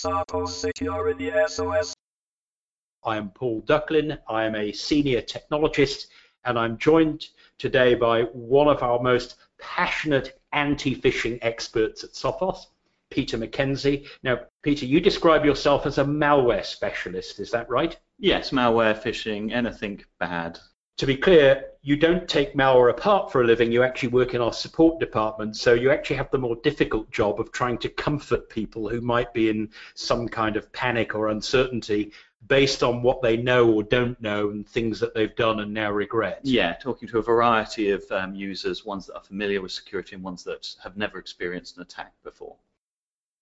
Sophos 0.00 0.48
Security 0.48 1.30
SOS. 1.46 1.92
I 3.04 3.18
am 3.18 3.28
Paul 3.28 3.60
Ducklin. 3.66 4.18
I 4.26 4.44
am 4.44 4.54
a 4.54 4.72
senior 4.72 5.20
technologist, 5.20 6.06
and 6.46 6.58
I'm 6.58 6.78
joined 6.78 7.26
today 7.58 7.94
by 7.94 8.22
one 8.32 8.66
of 8.66 8.82
our 8.82 8.98
most 9.02 9.36
passionate 9.60 10.40
anti-phishing 10.52 11.38
experts 11.42 12.02
at 12.02 12.12
Sophos, 12.12 12.68
Peter 13.10 13.36
McKenzie. 13.36 14.06
Now, 14.22 14.40
Peter, 14.62 14.86
you 14.86 15.00
describe 15.00 15.44
yourself 15.44 15.84
as 15.84 15.98
a 15.98 16.04
malware 16.04 16.64
specialist, 16.64 17.38
is 17.38 17.50
that 17.50 17.68
right? 17.68 17.94
Yes, 18.18 18.52
malware, 18.52 18.98
phishing, 18.98 19.52
anything 19.52 20.02
bad. 20.18 20.58
To 21.00 21.06
be 21.06 21.16
clear, 21.16 21.64
you 21.80 21.96
don't 21.96 22.28
take 22.28 22.52
malware 22.52 22.90
apart 22.90 23.32
for 23.32 23.40
a 23.40 23.46
living, 23.46 23.72
you 23.72 23.82
actually 23.82 24.10
work 24.10 24.34
in 24.34 24.42
our 24.42 24.52
support 24.52 25.00
department, 25.00 25.56
so 25.56 25.72
you 25.72 25.90
actually 25.90 26.16
have 26.16 26.30
the 26.30 26.36
more 26.36 26.56
difficult 26.56 27.10
job 27.10 27.40
of 27.40 27.52
trying 27.52 27.78
to 27.78 27.88
comfort 27.88 28.50
people 28.50 28.86
who 28.86 29.00
might 29.00 29.32
be 29.32 29.48
in 29.48 29.70
some 29.94 30.28
kind 30.28 30.58
of 30.58 30.70
panic 30.74 31.14
or 31.14 31.28
uncertainty 31.28 32.12
based 32.48 32.82
on 32.82 33.02
what 33.02 33.22
they 33.22 33.38
know 33.38 33.72
or 33.72 33.82
don't 33.82 34.20
know 34.20 34.50
and 34.50 34.68
things 34.68 35.00
that 35.00 35.14
they've 35.14 35.34
done 35.36 35.60
and 35.60 35.72
now 35.72 35.90
regret. 35.90 36.40
Yeah, 36.42 36.74
talking 36.74 37.08
to 37.08 37.18
a 37.18 37.22
variety 37.22 37.92
of 37.92 38.04
um, 38.10 38.34
users, 38.34 38.84
ones 38.84 39.06
that 39.06 39.14
are 39.14 39.24
familiar 39.24 39.62
with 39.62 39.72
security 39.72 40.16
and 40.16 40.22
ones 40.22 40.44
that 40.44 40.68
have 40.82 40.98
never 40.98 41.18
experienced 41.18 41.78
an 41.78 41.82
attack 41.82 42.12
before. 42.22 42.56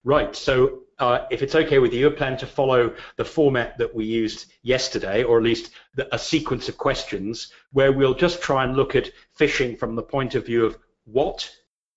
Right, 0.08 0.34
so 0.34 0.84
uh, 0.98 1.26
if 1.30 1.42
it's 1.42 1.54
okay 1.54 1.78
with 1.78 1.92
you, 1.92 2.08
I 2.08 2.14
plan 2.14 2.38
to 2.38 2.46
follow 2.46 2.94
the 3.16 3.26
format 3.26 3.76
that 3.76 3.94
we 3.94 4.06
used 4.06 4.50
yesterday, 4.62 5.22
or 5.22 5.36
at 5.36 5.44
least 5.44 5.72
the, 5.96 6.08
a 6.14 6.18
sequence 6.18 6.70
of 6.70 6.78
questions, 6.78 7.52
where 7.72 7.92
we'll 7.92 8.14
just 8.14 8.40
try 8.40 8.64
and 8.64 8.74
look 8.74 8.96
at 8.96 9.10
phishing 9.38 9.78
from 9.78 9.96
the 9.96 10.02
point 10.02 10.34
of 10.34 10.46
view 10.46 10.64
of 10.64 10.78
what, 11.04 11.54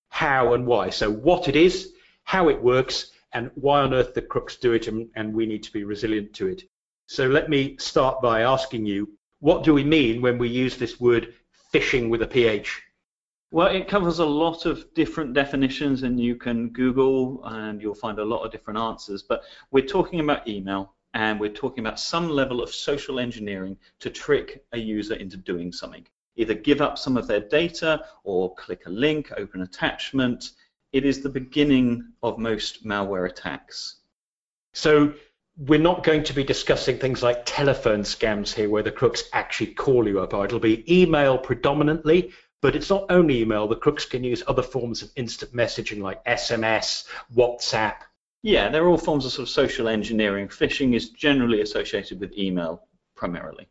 how, 0.09 0.53
and 0.55 0.67
why. 0.67 0.89
So 0.89 1.09
what 1.09 1.47
it 1.47 1.55
is, 1.55 1.93
how 2.25 2.49
it 2.49 2.61
works, 2.61 3.11
and 3.31 3.49
why 3.55 3.79
on 3.79 3.93
earth 3.93 4.13
the 4.13 4.21
crooks 4.21 4.57
do 4.57 4.73
it, 4.73 4.89
and, 4.89 5.07
and 5.15 5.33
we 5.33 5.45
need 5.45 5.63
to 5.63 5.71
be 5.71 5.85
resilient 5.85 6.33
to 6.33 6.47
it. 6.47 6.63
So 7.05 7.27
let 7.27 7.49
me 7.49 7.77
start 7.77 8.21
by 8.21 8.41
asking 8.41 8.87
you, 8.87 9.07
what 9.39 9.63
do 9.63 9.73
we 9.73 9.85
mean 9.85 10.21
when 10.21 10.37
we 10.37 10.49
use 10.49 10.75
this 10.75 10.99
word 10.99 11.33
phishing 11.73 12.09
with 12.09 12.23
a 12.23 12.27
PH? 12.27 12.81
Well, 13.53 13.67
it 13.67 13.89
covers 13.89 14.19
a 14.19 14.25
lot 14.25 14.65
of 14.65 14.93
different 14.93 15.33
definitions, 15.33 16.03
and 16.03 16.17
you 16.17 16.37
can 16.37 16.69
Google 16.69 17.43
and 17.43 17.81
you'll 17.81 17.93
find 17.93 18.17
a 18.17 18.23
lot 18.23 18.45
of 18.45 18.51
different 18.51 18.79
answers. 18.79 19.23
But 19.23 19.43
we're 19.71 19.85
talking 19.85 20.21
about 20.21 20.47
email, 20.47 20.93
and 21.13 21.37
we're 21.37 21.49
talking 21.49 21.85
about 21.85 21.99
some 21.99 22.29
level 22.29 22.63
of 22.63 22.73
social 22.73 23.19
engineering 23.19 23.75
to 23.99 24.09
trick 24.09 24.63
a 24.71 24.77
user 24.77 25.15
into 25.15 25.35
doing 25.35 25.73
something. 25.73 26.07
Either 26.37 26.53
give 26.53 26.79
up 26.79 26.97
some 26.97 27.17
of 27.17 27.27
their 27.27 27.41
data 27.41 28.05
or 28.23 28.55
click 28.55 28.85
a 28.85 28.89
link, 28.89 29.33
open 29.35 29.63
attachment. 29.63 30.51
It 30.93 31.03
is 31.03 31.21
the 31.21 31.29
beginning 31.29 32.05
of 32.23 32.37
most 32.37 32.85
malware 32.85 33.29
attacks. 33.29 33.97
So 34.71 35.13
we're 35.57 35.77
not 35.77 36.05
going 36.05 36.23
to 36.23 36.33
be 36.33 36.45
discussing 36.45 36.97
things 36.97 37.21
like 37.21 37.45
telephone 37.45 38.03
scams 38.03 38.53
here 38.53 38.69
where 38.69 38.81
the 38.81 38.91
crooks 38.91 39.23
actually 39.33 39.73
call 39.73 40.07
you 40.07 40.21
up. 40.21 40.33
It'll 40.33 40.59
be 40.59 40.85
email 41.01 41.37
predominantly, 41.37 42.31
but 42.61 42.75
it's 42.75 42.89
not 42.89 43.05
only 43.09 43.41
email. 43.41 43.67
The 43.67 43.75
crooks 43.75 44.05
can 44.05 44.23
use 44.23 44.43
other 44.47 44.61
forms 44.61 45.01
of 45.01 45.11
instant 45.15 45.53
messaging 45.53 46.01
like 46.01 46.23
SMS, 46.25 47.05
WhatsApp. 47.35 47.95
Yeah, 48.43 48.69
they're 48.69 48.87
all 48.87 48.97
forms 48.97 49.25
of 49.25 49.31
sort 49.31 49.47
of 49.47 49.53
social 49.53 49.87
engineering. 49.87 50.47
Phishing 50.47 50.95
is 50.95 51.09
generally 51.09 51.61
associated 51.61 52.19
with 52.19 52.37
email 52.37 52.87
primarily. 53.15 53.67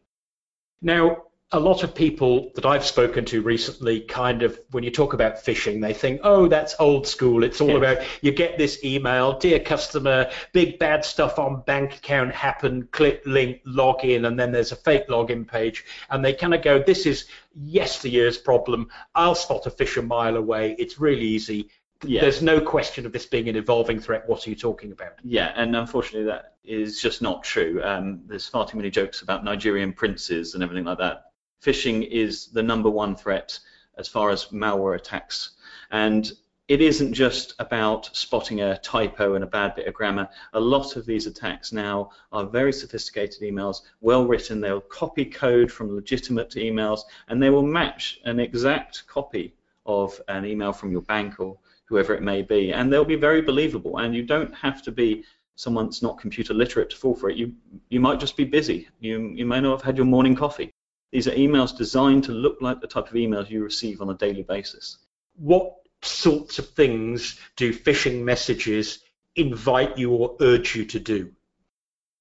Now, 0.82 1.24
a 1.52 1.58
lot 1.58 1.82
of 1.82 1.96
people 1.96 2.52
that 2.54 2.64
I've 2.64 2.84
spoken 2.84 3.24
to 3.26 3.42
recently 3.42 4.00
kind 4.00 4.44
of, 4.44 4.58
when 4.70 4.84
you 4.84 4.90
talk 4.92 5.14
about 5.14 5.44
phishing, 5.44 5.80
they 5.82 5.92
think, 5.92 6.20
oh, 6.22 6.46
that's 6.46 6.76
old 6.78 7.08
school. 7.08 7.42
It's 7.42 7.60
all 7.60 7.76
about 7.76 7.98
you 8.20 8.30
get 8.30 8.56
this 8.56 8.84
email, 8.84 9.36
dear 9.36 9.58
customer, 9.58 10.30
big 10.52 10.78
bad 10.78 11.04
stuff 11.04 11.40
on 11.40 11.62
bank 11.62 11.96
account 11.96 12.32
happened, 12.32 12.92
click 12.92 13.22
link, 13.26 13.62
log 13.64 14.04
in, 14.04 14.26
and 14.26 14.38
then 14.38 14.52
there's 14.52 14.70
a 14.70 14.76
fake 14.76 15.08
login 15.08 15.46
page. 15.46 15.84
And 16.08 16.24
they 16.24 16.34
kind 16.34 16.54
of 16.54 16.62
go, 16.62 16.80
this 16.84 17.04
is 17.04 17.26
yesteryear's 17.54 18.38
problem. 18.38 18.88
I'll 19.16 19.34
spot 19.34 19.66
a 19.66 19.70
fish 19.70 19.96
a 19.96 20.02
mile 20.02 20.36
away. 20.36 20.76
It's 20.78 21.00
really 21.00 21.26
easy. 21.26 21.68
Yeah. 22.04 22.20
There's 22.20 22.42
no 22.42 22.60
question 22.60 23.06
of 23.06 23.12
this 23.12 23.26
being 23.26 23.48
an 23.48 23.56
evolving 23.56 23.98
threat. 23.98 24.28
What 24.28 24.46
are 24.46 24.50
you 24.50 24.56
talking 24.56 24.92
about? 24.92 25.14
Yeah, 25.24 25.52
and 25.54 25.74
unfortunately, 25.74 26.26
that 26.26 26.54
is 26.62 27.02
just 27.02 27.20
not 27.22 27.42
true. 27.42 27.82
Um, 27.82 28.20
there's 28.26 28.46
far 28.46 28.68
too 28.68 28.76
many 28.76 28.90
jokes 28.90 29.20
about 29.20 29.44
Nigerian 29.44 29.92
princes 29.92 30.54
and 30.54 30.62
everything 30.62 30.84
like 30.84 30.98
that 30.98 31.24
phishing 31.62 32.06
is 32.08 32.46
the 32.48 32.62
number 32.62 32.90
one 32.90 33.14
threat 33.14 33.58
as 33.98 34.08
far 34.08 34.30
as 34.30 34.46
malware 34.46 34.96
attacks. 34.96 35.50
And 35.90 36.30
it 36.70 36.80
isn't 36.80 37.12
just 37.12 37.54
about 37.58 38.08
spotting 38.12 38.60
a 38.60 38.78
typo 38.78 39.34
and 39.34 39.42
a 39.42 39.46
bad 39.48 39.74
bit 39.74 39.88
of 39.88 39.94
grammar. 39.94 40.28
A 40.52 40.60
lot 40.60 40.94
of 40.94 41.04
these 41.04 41.26
attacks 41.26 41.72
now 41.72 42.10
are 42.30 42.44
very 42.44 42.72
sophisticated 42.72 43.42
emails, 43.42 43.80
well 44.00 44.24
written. 44.24 44.60
They'll 44.60 44.80
copy 44.80 45.24
code 45.24 45.72
from 45.72 45.94
legitimate 45.94 46.50
emails 46.50 47.00
and 47.26 47.42
they 47.42 47.50
will 47.50 47.66
match 47.66 48.20
an 48.24 48.38
exact 48.38 49.04
copy 49.08 49.52
of 49.84 50.20
an 50.28 50.44
email 50.44 50.72
from 50.72 50.92
your 50.92 51.02
bank 51.02 51.40
or 51.40 51.58
whoever 51.86 52.14
it 52.14 52.22
may 52.22 52.40
be. 52.40 52.72
And 52.72 52.92
they'll 52.92 53.04
be 53.04 53.16
very 53.16 53.42
believable. 53.42 53.98
And 53.98 54.14
you 54.14 54.22
don't 54.22 54.54
have 54.54 54.80
to 54.82 54.92
be 54.92 55.24
someone 55.56 55.86
that's 55.86 56.02
not 56.02 56.20
computer 56.20 56.54
literate 56.54 56.88
to 56.90 56.96
fall 56.96 57.16
for 57.16 57.30
it. 57.30 57.36
You, 57.36 57.52
you 57.88 57.98
might 57.98 58.20
just 58.20 58.36
be 58.36 58.44
busy. 58.44 58.88
You, 59.00 59.32
you 59.34 59.44
may 59.44 59.60
not 59.60 59.72
have 59.72 59.82
had 59.82 59.96
your 59.96 60.06
morning 60.06 60.36
coffee. 60.36 60.69
These 61.12 61.26
are 61.28 61.32
emails 61.32 61.76
designed 61.76 62.24
to 62.24 62.32
look 62.32 62.58
like 62.60 62.80
the 62.80 62.86
type 62.86 63.08
of 63.08 63.14
emails 63.14 63.50
you 63.50 63.62
receive 63.62 64.00
on 64.00 64.10
a 64.10 64.14
daily 64.14 64.42
basis. 64.42 64.98
What 65.36 65.74
sorts 66.02 66.58
of 66.58 66.68
things 66.70 67.38
do 67.56 67.72
phishing 67.72 68.22
messages 68.22 69.00
invite 69.36 69.98
you 69.98 70.12
or 70.12 70.36
urge 70.40 70.76
you 70.76 70.84
to 70.86 71.00
do? 71.00 71.32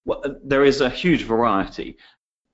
Well, 0.06 0.22
uh, 0.24 0.30
there 0.44 0.66
is 0.66 0.82
a 0.82 0.90
huge 0.90 1.24
variety. 1.24 1.98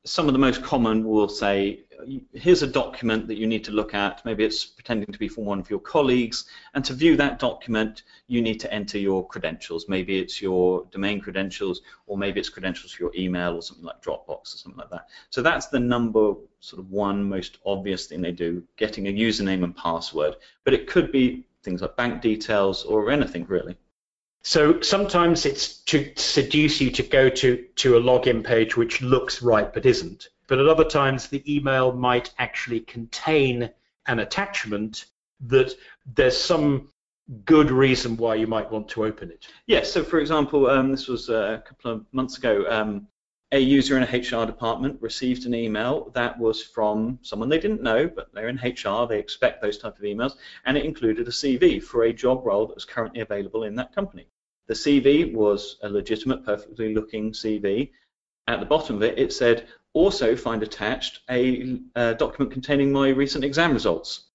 Some 0.06 0.28
of 0.28 0.34
the 0.34 0.40
most 0.40 0.62
common 0.62 1.06
will 1.06 1.30
say 1.30 1.85
here's 2.34 2.62
a 2.62 2.68
document 2.68 3.28
that 3.28 3.38
you 3.38 3.48
need 3.48 3.64
to 3.66 3.72
look 3.72 3.94
at. 3.94 4.24
Maybe 4.26 4.44
it's 4.44 4.66
pretending 4.66 5.12
to 5.12 5.20
be 5.20 5.28
from 5.28 5.46
one 5.46 5.60
of 5.60 5.70
your 5.70 5.80
colleagues. 5.80 6.46
And 6.74 6.84
to 6.86 6.94
view 6.94 7.16
that 7.18 7.40
document, 7.40 8.04
you 8.28 8.42
need 8.42 8.60
to 8.62 8.74
enter 8.74 8.98
your 8.98 9.28
credentials. 9.28 9.88
Maybe 9.88 10.20
it's 10.20 10.42
your 10.42 10.86
domain 10.92 11.20
credentials, 11.20 11.82
or 12.08 12.18
maybe 12.18 12.40
it's 12.40 12.50
credentials 12.50 12.92
for 12.94 13.04
your 13.04 13.12
email 13.16 13.56
or 13.56 13.62
something 13.62 13.86
like 13.86 14.02
Dropbox 14.02 14.54
or 14.54 14.58
something 14.58 14.80
like 14.80 14.90
that. 14.90 15.08
So 15.30 15.42
that's 15.42 15.68
the 15.68 15.80
number 15.80 16.34
sort 16.60 16.80
of 16.80 16.92
one 16.92 17.24
most 17.24 17.58
obvious 17.66 18.08
thing 18.08 18.22
they 18.22 18.32
do, 18.32 18.64
getting 18.78 19.08
a 19.08 19.14
username 19.14 19.64
and 19.64 19.76
password. 19.76 20.36
But 20.64 20.74
it 20.74 20.88
could 20.88 21.12
be 21.12 21.46
things 21.64 21.82
like 21.82 21.96
bank 21.96 22.22
details 22.22 22.84
or 22.84 23.12
anything 23.12 23.46
really. 23.48 23.78
So 24.44 24.82
sometimes 24.82 25.48
it's 25.48 25.80
to 25.86 26.12
seduce 26.16 26.80
you 26.80 26.92
to 26.92 27.04
go 27.04 27.30
to, 27.30 27.66
to 27.78 27.98
a 27.98 28.00
login 28.00 28.44
page 28.44 28.78
which 28.78 29.02
looks 29.02 29.42
right 29.42 29.74
but 29.74 29.88
isn't. 29.88 30.30
But 30.48 30.60
at 30.60 30.68
other 30.68 30.84
times, 30.84 31.28
the 31.28 31.44
email 31.52 31.92
might 31.92 32.32
actually 32.38 32.82
contain 32.82 33.70
an 34.08 34.20
attachment 34.20 35.06
that 35.48 35.74
there's 36.16 36.38
some 36.38 36.90
good 37.44 37.72
reason 37.72 38.16
why 38.18 38.36
you 38.36 38.48
might 38.48 38.72
want 38.72 38.88
to 38.90 39.06
open 39.06 39.32
it. 39.32 39.48
Yes. 39.66 39.92
So, 39.92 40.04
for 40.04 40.20
example, 40.20 40.68
um, 40.68 40.92
this 40.92 41.08
was 41.08 41.30
uh, 41.30 41.60
a 41.60 41.68
couple 41.68 41.92
of 41.92 42.06
months 42.12 42.38
ago. 42.38 42.66
Um, 42.70 43.08
a 43.52 43.60
user 43.60 43.98
in 43.98 44.04
a 44.04 44.06
HR 44.06 44.46
department 44.46 45.02
received 45.02 45.46
an 45.46 45.54
email 45.54 46.12
that 46.14 46.38
was 46.38 46.64
from 46.64 47.20
someone 47.22 47.48
they 47.48 47.60
didn't 47.60 47.82
know, 47.82 48.08
but 48.08 48.34
they're 48.34 48.50
in 48.50 48.58
HR, 48.58 49.08
they 49.08 49.20
expect 49.20 49.62
those 49.62 49.78
type 49.78 49.98
of 49.98 50.04
emails, 50.04 50.34
and 50.66 50.78
it 50.78 50.84
included 50.84 51.28
a 51.28 51.32
CV 51.32 51.82
for 51.82 52.04
a 52.04 52.14
job 52.14 52.46
role 52.46 52.68
that 52.68 52.76
was 52.76 52.86
currently 52.86 53.22
available 53.22 53.64
in 53.64 53.76
that 53.76 53.94
company. 53.94 54.28
The 54.68 54.74
CV 54.74 55.34
was 55.34 55.78
a 55.84 55.90
legitimate, 55.90 56.44
perfectly 56.44 56.94
looking 56.94 57.32
CV. 57.32 57.92
At 58.48 58.60
the 58.60 58.66
bottom 58.66 58.98
of 58.98 59.04
it, 59.04 59.20
it 59.20 59.32
said, 59.32 59.68
also 59.96 60.36
find 60.36 60.62
attached 60.62 61.22
a, 61.30 61.80
a 61.96 62.14
document 62.14 62.52
containing 62.52 62.92
my 62.92 63.10
recent 63.10 63.44
exam 63.44 63.74
results. 63.74 64.26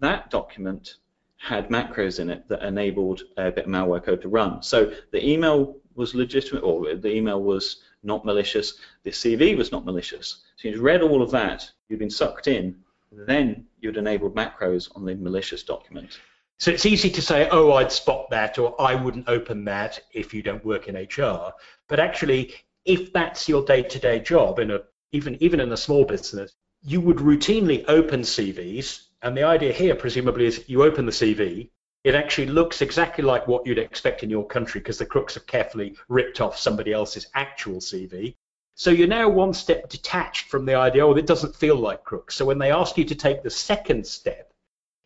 That 0.00 0.28
document 0.28 0.96
had 1.38 1.68
macros 1.68 2.18
in 2.18 2.28
it 2.28 2.46
that 2.48 2.62
enabled 2.62 3.22
a 3.36 3.52
bit 3.52 3.64
of 3.64 3.70
malware 3.70 4.04
code 4.04 4.20
to 4.22 4.28
run. 4.28 4.60
So 4.62 4.92
the 5.12 5.24
email 5.26 5.76
was 5.94 6.14
legitimate, 6.14 6.64
or 6.64 6.96
the 6.96 7.14
email 7.14 7.40
was 7.40 7.82
not 8.02 8.24
malicious. 8.24 8.74
The 9.04 9.10
CV 9.10 9.56
was 9.56 9.70
not 9.70 9.84
malicious. 9.84 10.42
So 10.56 10.68
you'd 10.68 10.78
read 10.78 11.02
all 11.02 11.22
of 11.22 11.30
that, 11.30 11.70
you'd 11.88 12.00
been 12.00 12.10
sucked 12.10 12.48
in, 12.48 12.76
then 13.12 13.66
you'd 13.80 13.96
enabled 13.96 14.34
macros 14.34 14.94
on 14.96 15.04
the 15.04 15.14
malicious 15.14 15.62
document. 15.62 16.18
So 16.58 16.72
it's 16.72 16.86
easy 16.86 17.08
to 17.10 17.22
say, 17.22 17.48
oh, 17.50 17.72
I'd 17.74 17.92
spot 17.92 18.30
that, 18.30 18.58
or 18.58 18.74
I 18.80 18.96
wouldn't 18.96 19.28
open 19.28 19.64
that 19.66 20.00
if 20.12 20.34
you 20.34 20.42
don't 20.42 20.64
work 20.64 20.88
in 20.88 20.96
HR. 20.96 21.52
But 21.86 22.00
actually, 22.00 22.52
if 22.84 23.12
that's 23.12 23.48
your 23.48 23.64
day-to-day 23.64 24.20
job 24.20 24.58
in 24.58 24.70
a 24.70 24.80
even 25.12 25.36
even 25.42 25.60
in 25.60 25.72
a 25.72 25.76
small 25.76 26.04
business, 26.04 26.52
you 26.82 27.00
would 27.00 27.16
routinely 27.16 27.84
open 27.88 28.20
CVs, 28.20 29.08
and 29.22 29.36
the 29.36 29.42
idea 29.42 29.72
here 29.72 29.94
presumably 29.94 30.46
is 30.46 30.64
you 30.68 30.84
open 30.84 31.06
the 31.06 31.12
CV, 31.12 31.70
it 32.04 32.14
actually 32.14 32.46
looks 32.46 32.80
exactly 32.80 33.24
like 33.24 33.48
what 33.48 33.66
you'd 33.66 33.78
expect 33.78 34.22
in 34.22 34.30
your 34.30 34.46
country 34.46 34.80
because 34.80 34.98
the 34.98 35.06
crooks 35.06 35.34
have 35.34 35.46
carefully 35.46 35.96
ripped 36.08 36.40
off 36.40 36.58
somebody 36.58 36.92
else's 36.92 37.26
actual 37.34 37.80
CV. 37.80 38.36
So 38.76 38.90
you're 38.90 39.08
now 39.08 39.28
one 39.28 39.52
step 39.52 39.88
detached 39.88 40.48
from 40.48 40.64
the 40.64 40.76
idea, 40.76 41.04
oh, 41.04 41.14
it 41.14 41.26
doesn't 41.26 41.56
feel 41.56 41.74
like 41.74 42.04
crooks. 42.04 42.36
So 42.36 42.44
when 42.44 42.58
they 42.58 42.70
ask 42.70 42.96
you 42.96 43.04
to 43.06 43.14
take 43.14 43.42
the 43.42 43.50
second 43.50 44.06
step, 44.06 44.47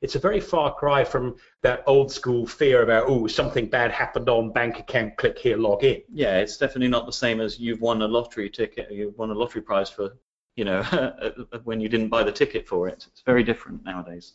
It's 0.03 0.17
a 0.17 0.19
very 0.19 0.41
far 0.41 0.75
cry 0.75 1.05
from 1.05 1.37
that 1.63 1.85
old 1.87 2.11
school 2.11 2.45
fear 2.45 2.83
about, 2.83 3.05
oh, 3.07 3.29
something 3.29 3.67
bad 3.67 3.93
happened 3.93 4.29
on 4.29 4.53
bank 4.53 4.81
account, 4.81 5.17
click 5.17 5.39
here, 5.39 5.57
log 5.57 5.85
in. 5.85 6.03
Yeah, 6.13 6.41
it's 6.41 6.57
definitely 6.57 6.89
not 6.89 7.07
the 7.07 7.13
same 7.13 7.41
as 7.41 7.61
you've 7.61 7.81
won 7.81 8.03
a 8.03 8.09
lottery 8.09 8.51
ticket, 8.51 8.91
you've 8.91 9.17
won 9.17 9.31
a 9.31 9.35
lottery 9.35 9.63
prize 9.63 9.89
for, 9.89 10.19
you 10.57 10.65
know, 10.65 10.83
when 11.65 11.81
you 11.81 11.89
didn't 11.89 12.09
buy 12.09 12.25
the 12.25 12.33
ticket 12.33 12.67
for 12.67 12.89
it. 12.89 13.07
It's 13.09 13.23
very 13.23 13.45
different 13.45 13.85
nowadays. 13.85 14.35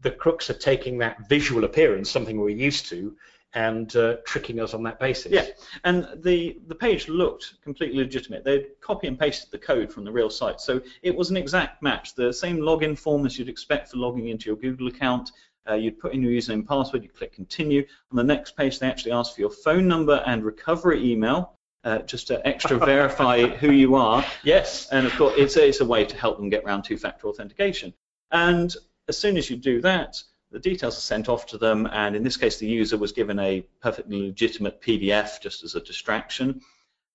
the 0.00 0.10
crooks 0.10 0.48
are 0.50 0.54
taking 0.54 0.98
that 0.98 1.28
visual 1.28 1.64
appearance, 1.64 2.10
something 2.10 2.38
we're 2.38 2.50
used 2.50 2.88
to, 2.88 3.16
and 3.56 3.96
uh, 3.96 4.16
tricking 4.26 4.60
us 4.60 4.74
on 4.74 4.82
that 4.82 5.00
basis. 5.00 5.32
Yeah, 5.32 5.46
and 5.84 6.06
the, 6.22 6.58
the 6.66 6.74
page 6.74 7.08
looked 7.08 7.54
completely 7.62 7.96
legitimate. 7.96 8.44
They'd 8.44 8.66
copy 8.82 9.08
and 9.08 9.18
pasted 9.18 9.50
the 9.50 9.58
code 9.58 9.90
from 9.90 10.04
the 10.04 10.12
real 10.12 10.28
site, 10.28 10.60
so 10.60 10.80
it 11.02 11.16
was 11.16 11.30
an 11.30 11.38
exact 11.38 11.82
match. 11.82 12.14
The 12.14 12.32
same 12.32 12.58
login 12.58 12.96
form 12.98 13.24
as 13.24 13.38
you'd 13.38 13.48
expect 13.48 13.88
for 13.88 13.96
logging 13.96 14.28
into 14.28 14.46
your 14.46 14.56
Google 14.56 14.88
account. 14.88 15.32
Uh, 15.68 15.74
you'd 15.74 15.98
put 15.98 16.12
in 16.12 16.22
your 16.22 16.32
username 16.32 16.52
and 16.52 16.68
password, 16.68 17.02
you 17.02 17.08
click 17.08 17.32
continue. 17.32 17.84
On 18.12 18.16
the 18.16 18.22
next 18.22 18.56
page, 18.56 18.78
they 18.78 18.86
actually 18.86 19.12
ask 19.12 19.34
for 19.34 19.40
your 19.40 19.50
phone 19.50 19.88
number 19.88 20.22
and 20.26 20.44
recovery 20.44 21.10
email, 21.10 21.54
uh, 21.82 21.98
just 22.00 22.28
to 22.28 22.46
extra 22.46 22.78
verify 22.94 23.46
who 23.46 23.72
you 23.72 23.94
are. 23.94 24.24
Yes. 24.44 24.88
And 24.92 25.06
of 25.06 25.14
course, 25.14 25.34
it's 25.38 25.56
a, 25.56 25.66
it's 25.66 25.80
a 25.80 25.84
way 25.84 26.04
to 26.04 26.16
help 26.16 26.36
them 26.36 26.50
get 26.50 26.62
around 26.62 26.82
two-factor 26.82 27.26
authentication. 27.26 27.94
And 28.30 28.72
as 29.08 29.16
soon 29.16 29.38
as 29.38 29.48
you 29.48 29.56
do 29.56 29.80
that, 29.80 30.22
the 30.56 30.70
details 30.70 30.96
are 30.96 31.02
sent 31.02 31.28
off 31.28 31.44
to 31.44 31.58
them, 31.58 31.86
and 31.92 32.16
in 32.16 32.22
this 32.22 32.38
case, 32.38 32.56
the 32.56 32.66
user 32.66 32.96
was 32.96 33.12
given 33.12 33.38
a 33.38 33.60
perfectly 33.82 34.22
legitimate 34.22 34.80
PDF 34.80 35.38
just 35.38 35.62
as 35.62 35.74
a 35.74 35.82
distraction. 35.82 36.62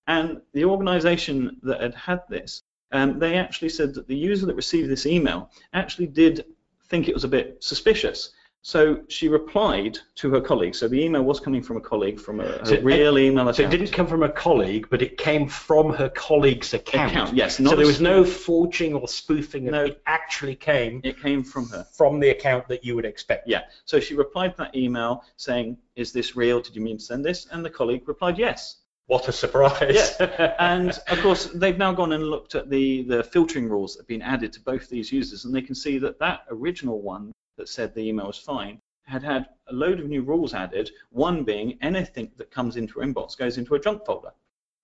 And 0.05 0.41
the 0.53 0.65
organization 0.65 1.57
that 1.63 1.81
had 1.81 1.95
had 1.95 2.21
this, 2.29 2.61
um, 2.91 3.17
they 3.17 3.37
actually 3.37 3.69
said 3.69 3.95
that 3.95 4.07
the 4.07 4.15
user 4.15 4.45
that 4.45 4.55
received 4.55 4.89
this 4.89 5.07
email 5.07 5.49
actually 5.73 6.05
did 6.05 6.45
think 6.85 7.07
it 7.07 7.15
was 7.15 7.23
a 7.23 7.27
bit 7.27 7.63
suspicious. 7.63 8.31
So 8.63 9.01
she 9.07 9.27
replied 9.27 9.97
to 10.15 10.29
her 10.31 10.41
colleague. 10.41 10.75
So 10.75 10.87
the 10.87 11.01
email 11.03 11.23
was 11.23 11.39
coming 11.39 11.63
from 11.63 11.77
a 11.77 11.81
colleague 11.81 12.19
from 12.19 12.39
a, 12.39 12.63
So- 12.65 12.79
real 12.81 13.17
email 13.17 13.49
I 13.49 13.53
So 13.53 13.63
it 13.63 13.71
didn't 13.71 13.91
come 13.91 14.05
from 14.05 14.21
a 14.21 14.29
colleague, 14.29 14.87
but 14.91 15.01
it 15.01 15.17
came 15.17 15.47
from 15.47 15.93
her 15.93 16.09
colleague's 16.09 16.73
account. 16.75 17.11
Account, 17.11 17.35
yes, 17.35 17.57
So 17.57 17.75
there 17.75 17.87
was 17.87 18.01
no 18.01 18.23
forging 18.23 18.93
or 18.93 19.07
spoofing. 19.07 19.65
No. 19.65 19.85
It 19.85 20.01
actually 20.05 20.55
came 20.55 21.01
It 21.03 21.19
came 21.19 21.43
from 21.43 21.69
her. 21.69 21.87
from 21.91 22.19
the 22.19 22.29
account 22.29 22.67
that 22.67 22.85
you 22.85 22.95
would 22.95 23.05
expect. 23.05 23.47
Yeah. 23.47 23.61
So 23.85 23.99
she 23.99 24.13
replied 24.13 24.51
to 24.51 24.57
that 24.63 24.75
email 24.75 25.23
saying, 25.37 25.77
"Is 25.95 26.11
this 26.11 26.35
real? 26.35 26.61
Did 26.61 26.75
you 26.75 26.81
mean 26.83 26.99
to 26.99 27.03
send 27.03 27.25
this?" 27.25 27.47
And 27.51 27.65
the 27.65 27.69
colleague 27.69 28.07
replied, 28.07 28.37
"Yes." 28.37 28.77
What 29.07 29.27
a 29.27 29.31
surprise. 29.31 30.15
And 30.59 30.91
of 31.09 31.19
course, 31.21 31.45
they've 31.47 31.77
now 31.77 31.91
gone 31.93 32.11
and 32.13 32.29
looked 32.29 32.53
at 32.55 32.69
the 32.69 33.01
the 33.03 33.23
filtering 33.23 33.67
rules 33.67 33.95
that 33.95 34.01
have 34.01 34.07
been 34.07 34.21
added 34.21 34.53
to 34.53 34.59
both 34.61 34.87
these 34.87 35.11
users, 35.11 35.45
and 35.45 35.53
they 35.53 35.63
can 35.63 35.75
see 35.75 35.97
that 35.97 36.19
that 36.19 36.45
original 36.49 37.01
one 37.01 37.33
that 37.57 37.69
said 37.69 37.93
the 37.93 38.07
email 38.07 38.27
was 38.27 38.37
fine 38.37 38.81
had 39.11 39.23
had 39.23 39.49
a 39.67 39.73
load 39.73 39.99
of 39.99 40.07
new 40.07 40.21
rules 40.21 40.53
added. 40.53 40.91
One 41.09 41.43
being 41.43 41.77
anything 41.81 42.31
that 42.37 42.51
comes 42.51 42.77
into 42.77 42.99
her 42.99 43.05
inbox 43.05 43.37
goes 43.37 43.57
into 43.57 43.75
a 43.75 43.79
junk 43.79 44.05
folder. 44.05 44.31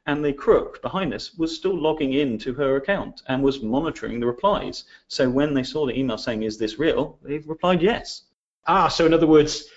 And 0.05 0.23
the 0.23 0.33
crook 0.33 0.81
behind 0.81 1.13
this 1.13 1.35
was 1.35 1.55
still 1.55 1.77
logging 1.77 2.13
into 2.13 2.53
her 2.53 2.77
account 2.77 3.21
and 3.27 3.43
was 3.43 3.61
monitoring 3.61 4.19
the 4.19 4.25
replies. 4.25 4.85
So 5.07 5.29
when 5.29 5.53
they 5.53 5.63
saw 5.63 5.85
the 5.85 5.97
email 5.97 6.17
saying, 6.17 6.43
"Is 6.43 6.57
this 6.57 6.79
real?" 6.79 7.19
they 7.21 7.37
replied 7.39 7.81
yes. 7.81 8.23
Ah, 8.65 8.87
so 8.87 9.05
in 9.05 9.13
other 9.13 9.27
words, 9.27 9.69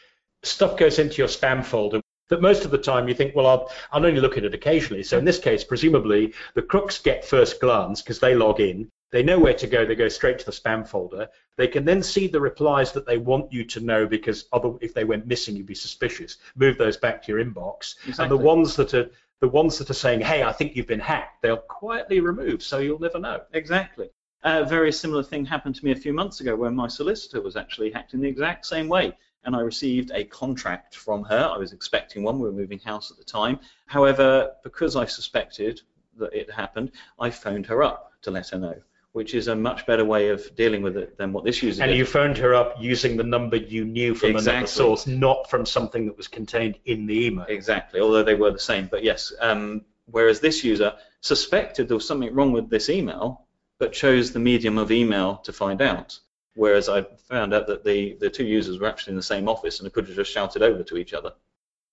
stuff 0.43 0.76
goes 0.76 0.98
into 0.98 1.19
your 1.19 1.28
spam 1.28 1.64
folder 1.64 2.00
that 2.28 2.40
most 2.40 2.64
of 2.64 2.70
the 2.70 2.78
time 2.78 3.08
you 3.08 3.14
think, 3.14 3.34
well, 3.34 3.46
I'll, 3.46 3.72
I'll 3.93 4.06
only 4.06 4.20
look 4.20 4.38
at 4.38 4.44
it 4.44 4.54
occasionally. 4.54 5.02
So 5.02 5.19
in 5.19 5.25
this 5.25 5.38
case, 5.38 5.64
presumably, 5.64 6.32
the 6.54 6.62
crooks 6.62 6.98
get 6.98 7.25
first 7.25 7.60
glance 7.60 8.02
because 8.02 8.20
they 8.20 8.34
log 8.34 8.60
in. 8.60 8.90
They 9.10 9.22
know 9.22 9.38
where 9.38 9.54
to 9.54 9.66
go. 9.66 9.84
They 9.84 9.94
go 9.94 10.08
straight 10.08 10.38
to 10.38 10.46
the 10.46 10.52
spam 10.52 10.86
folder. 10.86 11.28
They 11.56 11.66
can 11.66 11.84
then 11.84 12.02
see 12.02 12.28
the 12.28 12.40
replies 12.40 12.92
that 12.92 13.06
they 13.06 13.18
want 13.18 13.52
you 13.52 13.64
to 13.64 13.80
know 13.80 14.06
because 14.06 14.46
other, 14.52 14.72
if 14.80 14.94
they 14.94 15.04
went 15.04 15.26
missing, 15.26 15.56
you'd 15.56 15.66
be 15.66 15.74
suspicious. 15.74 16.38
Move 16.54 16.78
those 16.78 16.96
back 16.96 17.22
to 17.24 17.32
your 17.32 17.44
inbox. 17.44 17.96
And 18.18 18.30
the 18.30 18.36
ones 18.36 18.76
that 18.76 18.94
are 18.94 19.10
the 19.40 19.48
ones 19.48 19.78
that 19.78 19.88
are 19.88 19.94
saying, 19.94 20.20
hey, 20.20 20.42
I 20.42 20.52
think 20.52 20.76
you've 20.76 20.86
been 20.86 21.00
hacked, 21.00 21.42
they'll 21.42 21.56
quietly 21.56 22.20
remove, 22.20 22.62
so 22.62 22.79
you'll 22.79 23.00
never 23.00 23.19
know. 23.19 23.40
Exactly. 23.55 24.10
A 24.44 24.64
very 24.64 24.93
similar 24.93 25.22
thing 25.22 25.46
happened 25.46 25.74
to 25.76 25.84
me 25.84 25.93
a 25.93 25.96
few 25.96 26.12
months 26.12 26.40
ago 26.40 26.55
where 26.55 26.70
my 26.70 26.88
solicitor 26.88 27.40
was 27.40 27.56
actually 27.56 27.90
hacked 27.90 28.14
in 28.14 28.20
the 28.20 28.29
exact 28.29 28.67
same 28.67 28.88
way. 28.88 29.17
And 29.44 29.56
I 29.56 29.60
received 29.60 30.10
a 30.14 30.24
contract 30.24 30.94
from 30.94 31.24
her. 31.24 31.50
I 31.55 31.56
was 31.56 31.72
expecting 31.72 32.22
one. 32.22 32.38
We 32.38 32.48
were 32.48 32.52
moving 32.52 32.79
house 32.79 33.10
at 33.10 33.17
the 33.17 33.24
time. 33.24 33.58
However, 33.86 34.52
because 34.62 34.96
I 34.96 35.06
suspected 35.06 35.81
that 36.19 36.34
it 36.34 36.50
happened, 36.50 36.93
I 37.19 37.31
phoned 37.31 37.64
her 37.67 37.82
up 37.82 38.12
to 38.20 38.31
let 38.31 38.50
her 38.50 38.58
know, 38.58 38.74
which 39.12 39.34
is 39.34 39.48
a 39.48 39.56
much 39.56 39.86
better 39.86 40.05
way 40.05 40.29
of 40.29 40.55
dealing 40.55 40.82
with 40.82 40.96
it 40.96 41.19
than 41.19 41.32
what 41.32 41.44
this 41.44 41.62
user 41.62 41.82
And 41.82 41.90
did. 41.90 41.98
you 41.98 42.06
phoned 42.06 42.38
her 42.38 42.55
up 42.55 42.76
using 42.79 43.17
the 43.17 43.24
number 43.24 43.56
you 43.56 43.84
knew 43.84 44.14
from 44.14 44.36
another 44.36 44.67
source, 44.67 45.06
not 45.06 45.50
from 45.50 45.67
something 45.67 46.06
that 46.06 46.17
was 46.17 46.29
contained 46.29 46.79
in 46.84 47.06
the 47.06 47.26
email. 47.26 47.46
Exactly, 47.48 48.00
although 48.00 48.22
they 48.22 48.36
were 48.36 48.52
the 48.52 48.58
same. 48.58 48.86
But 48.88 49.02
yes, 49.02 49.32
um, 49.40 49.82
whereas 50.06 50.40
this 50.40 50.62
user 50.62 50.94
suspected 51.20 51.88
there 51.88 51.96
was 51.96 52.06
something 52.06 52.32
wrong 52.32 52.52
with 52.52 52.70
this 52.70 52.88
email, 52.88 53.46
but 53.79 53.93
chose 53.93 54.32
the 54.32 54.38
medium 54.38 54.79
of 54.79 54.93
email 54.93 55.38
to 55.38 55.52
find 55.52 55.82
out. 55.82 56.19
Whereas 56.55 56.88
I 56.88 57.02
found 57.29 57.52
out 57.52 57.67
that 57.67 57.84
the, 57.84 58.17
the 58.20 58.31
two 58.31 58.44
users 58.44 58.79
were 58.79 58.88
actually 58.88 59.12
in 59.12 59.17
the 59.17 59.22
same 59.22 59.48
office 59.48 59.81
and 59.81 59.93
could 59.93 60.06
have 60.06 60.17
just 60.17 60.32
shouted 60.32 60.62
over 60.62 60.82
to 60.84 60.96
each 60.96 61.14
other. 61.14 61.32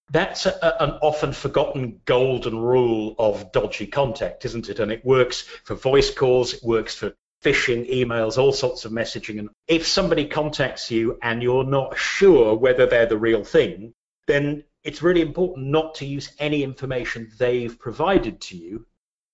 That's 0.09 0.45
a, 0.45 0.57
a- 0.61 0.83
an 0.83 0.91
often 1.01 1.33
forgotten 1.33 2.01
golden 2.05 2.57
rule 2.57 3.15
of 3.19 3.51
dodgy 3.51 3.87
contact, 3.87 4.45
isn't 4.45 4.69
it? 4.69 4.79
And 4.79 4.91
it 4.91 5.03
works 5.05 5.41
for 5.63 5.75
voice 5.75 6.13
calls, 6.13 6.53
it 6.53 6.63
works 6.63 6.95
for 6.95 7.13
phishing 7.43 7.89
emails, 7.91 8.37
all 8.37 8.51
sorts 8.53 8.85
of 8.85 8.91
messaging. 8.91 9.39
And 9.39 9.49
if 9.67 9.85
somebody 9.85 10.25
contacts 10.25 10.89
you 10.89 11.19
and 11.21 11.43
you're 11.43 11.63
not 11.65 11.97
sure 11.97 12.55
whether 12.55 12.85
they're 12.85 13.05
the 13.05 13.17
real 13.17 13.43
thing, 13.43 13.93
then 14.27 14.63
it's 14.83 15.01
really 15.03 15.21
important 15.21 15.67
not 15.67 15.95
to 15.95 16.05
use 16.05 16.31
any 16.39 16.63
information 16.63 17.29
they've 17.37 17.77
provided 17.77 18.39
to 18.41 18.57
you. 18.57 18.85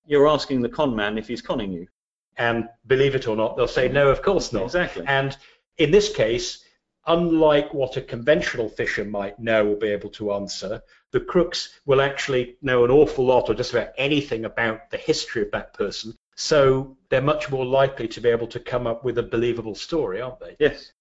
You're 0.06 0.28
asking 0.28 0.62
the 0.62 0.70
con 0.70 0.96
man 0.96 1.18
if 1.18 1.28
he's 1.28 1.42
conning 1.42 1.72
you. 1.72 1.88
And 2.36 2.68
believe 2.88 3.14
it 3.16 3.28
or 3.28 3.36
not, 3.36 3.56
they'll 3.56 3.68
say, 3.68 3.88
no, 3.90 4.10
of 4.10 4.24
course 4.24 4.52
not. 4.52 4.64
Exactly. 4.64 5.06
And 5.06 5.38
in 5.78 5.92
this 5.92 6.14
case, 6.14 6.63
unlike 7.06 7.74
what 7.74 7.98
a 7.98 8.02
conventional 8.02 8.70
fisher 8.70 9.04
might 9.04 9.40
know 9.40 9.68
or 9.68 9.76
be 9.76 9.90
able 9.90 10.10
to 10.10 10.34
answer, 10.34 10.82
the 11.12 11.20
crooks 11.20 11.80
will 11.86 12.02
actually 12.02 12.58
know 12.62 12.84
an 12.86 12.92
awful 12.92 13.26
lot 13.26 13.50
or 13.50 13.54
just 13.54 13.74
about 13.74 13.90
anything 13.98 14.46
about 14.46 14.90
the 14.90 14.98
history 14.98 15.42
of 15.42 15.52
that 15.52 15.74
person. 15.74 16.16
So 16.36 16.98
they're 17.10 17.22
much 17.22 17.52
more 17.52 17.66
likely 17.66 18.08
to 18.10 18.22
be 18.22 18.30
able 18.30 18.48
to 18.48 18.60
come 18.60 18.88
up 18.88 19.04
with 19.04 19.18
a 19.18 19.24
believable 19.24 19.76
story, 19.76 20.22
aren't 20.22 20.40
they? 20.40 20.56
Yes. 20.60 20.92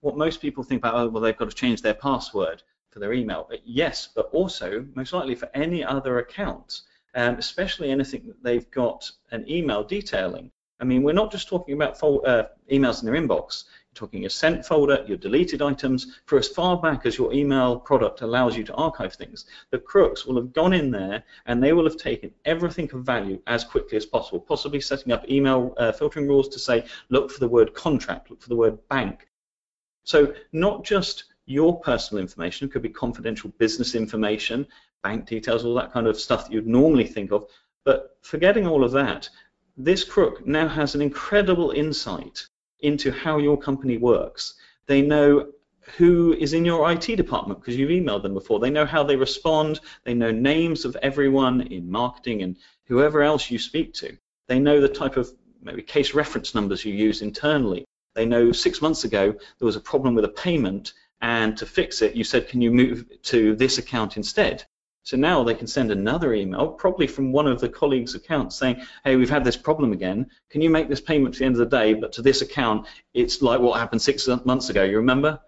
What 0.00 0.16
most 0.16 0.40
people 0.40 0.62
think 0.64 0.80
about, 0.80 0.94
oh, 0.94 1.08
well, 1.08 1.22
they've 1.22 1.36
got 1.36 1.50
to 1.50 1.56
change 1.56 1.82
their 1.82 1.94
password. 1.94 2.62
for 2.90 3.00
their 3.00 3.12
email. 3.12 3.46
But 3.48 3.60
Yes, 3.64 4.08
but 4.14 4.30
also 4.32 4.86
most 4.94 5.12
likely 5.12 5.34
for 5.34 5.50
any 5.54 5.84
other 5.84 6.18
account, 6.18 6.80
um, 7.14 7.34
especially 7.36 7.90
anything 7.90 8.26
that 8.26 8.42
they've 8.42 8.70
got 8.70 9.10
an 9.30 9.48
email 9.50 9.84
detailing. 9.84 10.50
I 10.80 10.84
mean, 10.84 11.02
we're 11.02 11.12
not 11.12 11.32
just 11.32 11.48
talking 11.48 11.74
about 11.74 12.02
uh, 12.02 12.44
emails 12.70 13.00
in 13.00 13.06
their 13.06 13.20
inbox. 13.20 13.64
Talking 13.94 14.20
your 14.20 14.30
sent 14.30 14.64
folder, 14.64 15.04
your 15.08 15.16
deleted 15.16 15.60
items, 15.60 16.20
for 16.26 16.38
as 16.38 16.46
far 16.46 16.80
back 16.80 17.04
as 17.04 17.18
your 17.18 17.32
email 17.32 17.80
product 17.80 18.20
allows 18.20 18.56
you 18.56 18.62
to 18.64 18.74
archive 18.74 19.14
things. 19.14 19.46
The 19.70 19.78
crooks 19.78 20.24
will 20.24 20.36
have 20.36 20.52
gone 20.52 20.72
in 20.72 20.90
there 20.90 21.24
and 21.46 21.62
they 21.62 21.72
will 21.72 21.84
have 21.84 21.96
taken 21.96 22.32
everything 22.44 22.88
of 22.92 23.02
value 23.02 23.40
as 23.46 23.64
quickly 23.64 23.96
as 23.96 24.06
possible, 24.06 24.40
possibly 24.40 24.80
setting 24.80 25.12
up 25.12 25.28
email 25.28 25.74
uh, 25.78 25.92
filtering 25.92 26.28
rules 26.28 26.48
to 26.50 26.58
say, 26.58 26.84
look 27.08 27.30
for 27.30 27.40
the 27.40 27.48
word 27.48 27.74
contract, 27.74 28.30
look 28.30 28.40
for 28.40 28.48
the 28.48 28.56
word 28.56 28.78
bank. 28.88 29.28
So 30.04 30.34
not 30.52 30.84
just 30.84 31.24
your 31.46 31.80
personal 31.80 32.22
information, 32.22 32.68
it 32.68 32.72
could 32.72 32.82
be 32.82 32.90
confidential 32.90 33.50
business 33.58 33.94
information, 33.94 34.66
bank 35.02 35.26
details, 35.26 35.64
all 35.64 35.74
that 35.74 35.92
kind 35.92 36.06
of 36.06 36.20
stuff 36.20 36.44
that 36.44 36.52
you'd 36.52 36.66
normally 36.66 37.06
think 37.06 37.32
of, 37.32 37.48
but 37.84 38.16
forgetting 38.20 38.66
all 38.66 38.84
of 38.84 38.92
that, 38.92 39.28
this 39.76 40.04
crook 40.04 40.46
now 40.46 40.68
has 40.68 40.94
an 40.94 41.00
incredible 41.00 41.70
insight 41.70 42.46
into 42.80 43.10
how 43.10 43.38
your 43.38 43.58
company 43.58 43.98
works. 43.98 44.54
They 44.86 45.02
know 45.02 45.48
who 45.96 46.34
is 46.34 46.52
in 46.52 46.64
your 46.64 46.90
IT 46.90 47.16
department 47.16 47.60
because 47.60 47.76
you've 47.76 47.90
emailed 47.90 48.22
them 48.22 48.34
before. 48.34 48.60
They 48.60 48.70
know 48.70 48.84
how 48.84 49.02
they 49.02 49.16
respond. 49.16 49.80
They 50.04 50.14
know 50.14 50.30
names 50.30 50.84
of 50.84 50.96
everyone 51.02 51.62
in 51.62 51.90
marketing 51.90 52.42
and 52.42 52.56
whoever 52.84 53.22
else 53.22 53.50
you 53.50 53.58
speak 53.58 53.94
to. 53.94 54.16
They 54.48 54.58
know 54.58 54.80
the 54.80 54.88
type 54.88 55.16
of 55.16 55.30
maybe 55.62 55.82
case 55.82 56.14
reference 56.14 56.54
numbers 56.54 56.84
you 56.84 56.94
use 56.94 57.22
internally. 57.22 57.84
They 58.14 58.26
know 58.26 58.52
six 58.52 58.82
months 58.82 59.04
ago 59.04 59.32
there 59.32 59.66
was 59.66 59.76
a 59.76 59.80
problem 59.80 60.14
with 60.14 60.24
a 60.24 60.28
payment 60.28 60.92
and 61.20 61.56
to 61.56 61.66
fix 61.66 62.00
it 62.02 62.14
you 62.14 62.24
said 62.24 62.48
can 62.48 62.60
you 62.60 62.70
move 62.70 63.04
to 63.22 63.56
this 63.56 63.78
account 63.78 64.16
instead. 64.16 64.64
So 65.02 65.16
now 65.16 65.42
they 65.42 65.54
can 65.54 65.66
send 65.66 65.90
another 65.90 66.34
email, 66.34 66.68
probably 66.68 67.06
from 67.06 67.32
one 67.32 67.46
of 67.46 67.60
the 67.60 67.68
colleagues' 67.68 68.14
accounts, 68.14 68.56
saying, 68.56 68.82
hey, 69.04 69.16
we've 69.16 69.30
had 69.30 69.44
this 69.44 69.56
problem 69.56 69.92
again. 69.92 70.26
Can 70.50 70.60
you 70.60 70.68
make 70.68 70.88
this 70.88 71.00
payment 71.00 71.34
at 71.34 71.38
the 71.38 71.46
end 71.46 71.54
of 71.54 71.60
the 71.60 71.76
day, 71.76 71.94
but 71.94 72.12
to 72.12 72.22
this 72.22 72.42
account, 72.42 72.86
it's 73.14 73.40
like 73.40 73.60
what 73.60 73.80
happened 73.80 74.02
six 74.02 74.28
months 74.44 74.68
ago, 74.68 74.84
you 74.84 74.96
remember? 74.96 75.40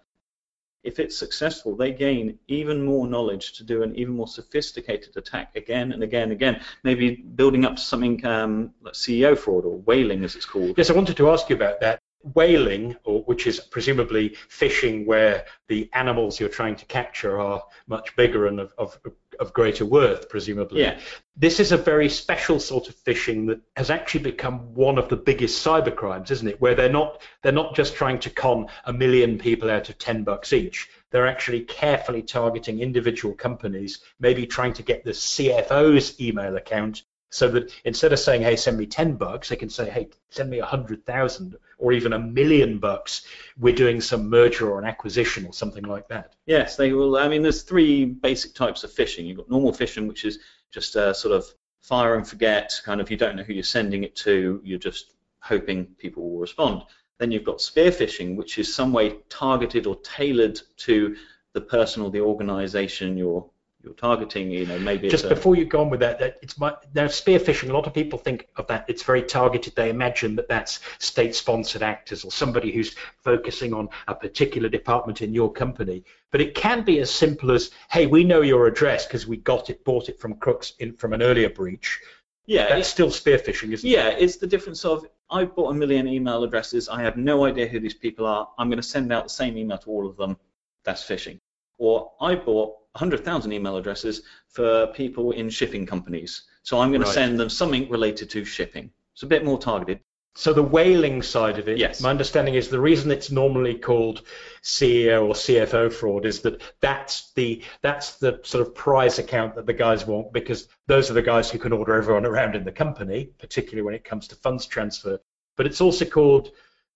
If 0.82 0.98
it's 0.98 1.18
successful, 1.18 1.76
they 1.76 1.92
gain 1.92 2.38
even 2.48 2.82
more 2.82 3.06
knowledge 3.06 3.52
to 3.58 3.64
do 3.64 3.82
an 3.82 3.94
even 3.96 4.14
more 4.14 4.26
sophisticated 4.26 5.14
attack 5.18 5.54
again 5.54 5.92
and 5.92 6.02
again 6.02 6.24
and 6.24 6.32
again, 6.32 6.62
maybe 6.82 7.16
building 7.16 7.66
up 7.66 7.76
to 7.76 7.82
something 7.82 8.24
um, 8.24 8.72
like 8.80 8.94
CEO 8.94 9.36
fraud 9.36 9.66
or 9.66 9.76
whaling, 9.80 10.24
as 10.24 10.36
it's 10.36 10.46
called. 10.46 10.78
Yes, 10.78 10.88
I 10.88 10.94
wanted 10.94 11.18
to 11.18 11.28
ask 11.28 11.50
you 11.50 11.56
about 11.56 11.80
that. 11.80 12.00
Whaling, 12.22 12.96
or 13.04 13.22
which 13.24 13.46
is 13.46 13.60
presumably 13.60 14.34
fishing 14.48 15.04
where 15.04 15.44
the 15.68 15.90
animals 15.92 16.40
you're 16.40 16.48
trying 16.48 16.76
to 16.76 16.86
capture 16.86 17.38
are 17.38 17.62
much 17.86 18.16
bigger 18.16 18.46
and 18.46 18.60
of, 18.60 18.72
of, 18.78 18.98
of 19.38 19.52
greater 19.52 19.84
worth, 19.84 20.28
presumably. 20.28 20.82
Yeah. 20.82 20.98
This 21.36 21.60
is 21.60 21.72
a 21.72 21.76
very 21.76 22.08
special 22.08 22.58
sort 22.58 22.88
of 22.88 22.96
phishing 22.96 23.46
that 23.48 23.60
has 23.76 23.90
actually 23.90 24.24
become 24.24 24.74
one 24.74 24.98
of 24.98 25.08
the 25.08 25.16
biggest 25.16 25.64
cyber 25.64 25.94
crimes, 25.94 26.30
isn't 26.30 26.48
it? 26.48 26.60
Where 26.60 26.74
they're 26.74 26.90
not 26.90 27.22
they're 27.42 27.52
not 27.52 27.74
just 27.74 27.94
trying 27.94 28.18
to 28.20 28.30
con 28.30 28.66
a 28.84 28.92
million 28.92 29.38
people 29.38 29.70
out 29.70 29.88
of 29.88 29.98
ten 29.98 30.24
bucks 30.24 30.52
each. 30.52 30.88
They're 31.10 31.26
actually 31.26 31.62
carefully 31.62 32.22
targeting 32.22 32.80
individual 32.80 33.34
companies, 33.34 34.00
maybe 34.18 34.46
trying 34.46 34.74
to 34.74 34.82
get 34.82 35.04
the 35.04 35.10
CFO's 35.10 36.20
email 36.20 36.56
account 36.56 37.02
so 37.30 37.48
that 37.48 37.72
instead 37.84 38.12
of 38.12 38.18
saying, 38.18 38.42
hey, 38.42 38.56
send 38.56 38.76
me 38.76 38.86
10 38.86 39.14
bucks, 39.14 39.48
they 39.48 39.56
can 39.56 39.70
say, 39.70 39.88
hey, 39.88 40.08
send 40.30 40.50
me 40.50 40.58
a 40.58 40.62
100,000 40.62 41.56
or 41.78 41.92
even 41.92 42.12
a 42.12 42.18
million 42.18 42.78
bucks. 42.78 43.22
We're 43.56 43.74
doing 43.74 44.00
some 44.00 44.28
merger 44.28 44.68
or 44.68 44.80
an 44.80 44.84
acquisition 44.84 45.46
or 45.46 45.52
something 45.52 45.84
like 45.84 46.08
that. 46.08 46.34
Yes, 46.46 46.76
they 46.76 46.92
will. 46.92 47.16
I 47.16 47.28
mean, 47.28 47.42
there's 47.42 47.62
three 47.62 48.04
basic 48.04 48.54
types 48.54 48.82
of 48.82 48.90
phishing. 48.90 49.26
You've 49.26 49.36
got 49.36 49.48
normal 49.48 49.72
phishing, 49.72 50.08
which 50.08 50.24
is 50.24 50.40
just 50.72 50.96
a 50.96 51.14
sort 51.14 51.34
of 51.34 51.46
fire 51.80 52.16
and 52.16 52.26
forget, 52.26 52.80
kind 52.84 53.00
of 53.00 53.10
you 53.10 53.16
don't 53.16 53.36
know 53.36 53.42
who 53.44 53.54
you're 53.54 53.62
sending 53.62 54.02
it 54.02 54.16
to, 54.16 54.60
you're 54.64 54.78
just 54.78 55.14
hoping 55.40 55.86
people 55.98 56.30
will 56.30 56.38
respond. 56.38 56.82
Then 57.18 57.30
you've 57.30 57.44
got 57.44 57.60
spear 57.60 57.90
phishing, 57.90 58.36
which 58.36 58.58
is 58.58 58.74
some 58.74 58.92
way 58.92 59.16
targeted 59.28 59.86
or 59.86 59.96
tailored 59.96 60.60
to 60.78 61.16
the 61.52 61.60
person 61.60 62.02
or 62.02 62.10
the 62.10 62.20
organization 62.20 63.16
you're 63.16 63.48
you're 63.82 63.94
targeting, 63.94 64.50
you 64.50 64.66
know, 64.66 64.78
maybe 64.78 65.08
just 65.08 65.28
before 65.28 65.56
you 65.56 65.64
go 65.64 65.80
on 65.80 65.88
with 65.88 66.00
that, 66.00 66.18
that 66.18 66.38
it's 66.42 66.58
my 66.58 66.74
now 66.94 67.06
spear 67.06 67.38
phishing. 67.38 67.70
A 67.70 67.72
lot 67.72 67.86
of 67.86 67.94
people 67.94 68.18
think 68.18 68.48
of 68.56 68.66
that. 68.66 68.84
It's 68.88 69.02
very 69.02 69.22
targeted. 69.22 69.74
They 69.74 69.88
imagine 69.88 70.36
that 70.36 70.48
that's 70.48 70.80
state-sponsored 70.98 71.82
actors 71.82 72.22
or 72.22 72.30
somebody 72.30 72.72
who's 72.72 72.94
focusing 73.22 73.72
on 73.72 73.88
a 74.06 74.14
particular 74.14 74.68
department 74.68 75.22
in 75.22 75.32
your 75.32 75.50
company. 75.50 76.04
But 76.30 76.42
it 76.42 76.54
can 76.54 76.84
be 76.84 77.00
as 77.00 77.10
simple 77.10 77.50
as, 77.52 77.70
hey, 77.90 78.06
we 78.06 78.22
know 78.22 78.42
your 78.42 78.66
address 78.66 79.06
because 79.06 79.26
we 79.26 79.38
got 79.38 79.70
it, 79.70 79.82
bought 79.82 80.10
it 80.10 80.20
from 80.20 80.34
crooks 80.34 80.74
in, 80.78 80.94
from 80.94 81.14
an 81.14 81.22
earlier 81.22 81.48
breach. 81.48 82.00
Yeah, 82.46 82.68
that's 82.68 82.88
still 82.88 83.10
spear 83.10 83.38
phishing, 83.38 83.72
isn't 83.72 83.88
yeah, 83.88 84.08
it? 84.08 84.18
Yeah, 84.18 84.24
it's 84.24 84.36
the 84.36 84.46
difference 84.46 84.84
of 84.84 85.06
I 85.30 85.44
bought 85.44 85.70
a 85.70 85.74
million 85.74 86.06
email 86.06 86.44
addresses. 86.44 86.88
I 86.88 87.00
have 87.02 87.16
no 87.16 87.46
idea 87.46 87.66
who 87.66 87.80
these 87.80 87.94
people 87.94 88.26
are. 88.26 88.48
I'm 88.58 88.68
going 88.68 88.82
to 88.82 88.86
send 88.86 89.12
out 89.12 89.24
the 89.24 89.30
same 89.30 89.56
email 89.56 89.78
to 89.78 89.90
all 89.90 90.06
of 90.06 90.16
them. 90.16 90.36
That's 90.84 91.02
phishing. 91.02 91.38
Or 91.78 92.12
I 92.20 92.34
bought 92.34 92.76
100,000 92.92 93.52
email 93.52 93.76
addresses 93.76 94.22
for 94.48 94.88
people 94.88 95.32
in 95.32 95.48
shipping 95.48 95.86
companies. 95.86 96.42
So 96.62 96.80
I'm 96.80 96.90
going 96.90 97.02
right. 97.02 97.08
to 97.08 97.12
send 97.12 97.38
them 97.38 97.48
something 97.48 97.88
related 97.88 98.30
to 98.30 98.44
shipping. 98.44 98.90
It's 99.14 99.22
a 99.22 99.26
bit 99.26 99.44
more 99.44 99.58
targeted. 99.58 100.00
So 100.36 100.52
the 100.52 100.62
whaling 100.62 101.22
side 101.22 101.58
of 101.58 101.68
it, 101.68 101.76
yes. 101.78 102.00
my 102.00 102.10
understanding 102.10 102.54
is 102.54 102.68
the 102.68 102.80
reason 102.80 103.10
it's 103.10 103.32
normally 103.32 103.74
called 103.74 104.22
CEO 104.62 105.26
or 105.26 105.34
CFO 105.34 105.92
fraud 105.92 106.24
is 106.24 106.40
that 106.42 106.62
that's 106.80 107.32
the 107.32 107.62
that's 107.82 108.16
the 108.16 108.40
sort 108.44 108.66
of 108.66 108.74
prize 108.74 109.18
account 109.18 109.56
that 109.56 109.66
the 109.66 109.72
guys 109.72 110.06
want 110.06 110.32
because 110.32 110.68
those 110.86 111.10
are 111.10 111.14
the 111.14 111.22
guys 111.22 111.50
who 111.50 111.58
can 111.58 111.72
order 111.72 111.94
everyone 111.94 112.24
around 112.24 112.54
in 112.54 112.64
the 112.64 112.72
company, 112.72 113.30
particularly 113.38 113.82
when 113.82 113.94
it 113.94 114.04
comes 114.04 114.28
to 114.28 114.36
funds 114.36 114.66
transfer. 114.66 115.18
But 115.56 115.66
it's 115.66 115.80
also 115.80 116.04
called 116.04 116.52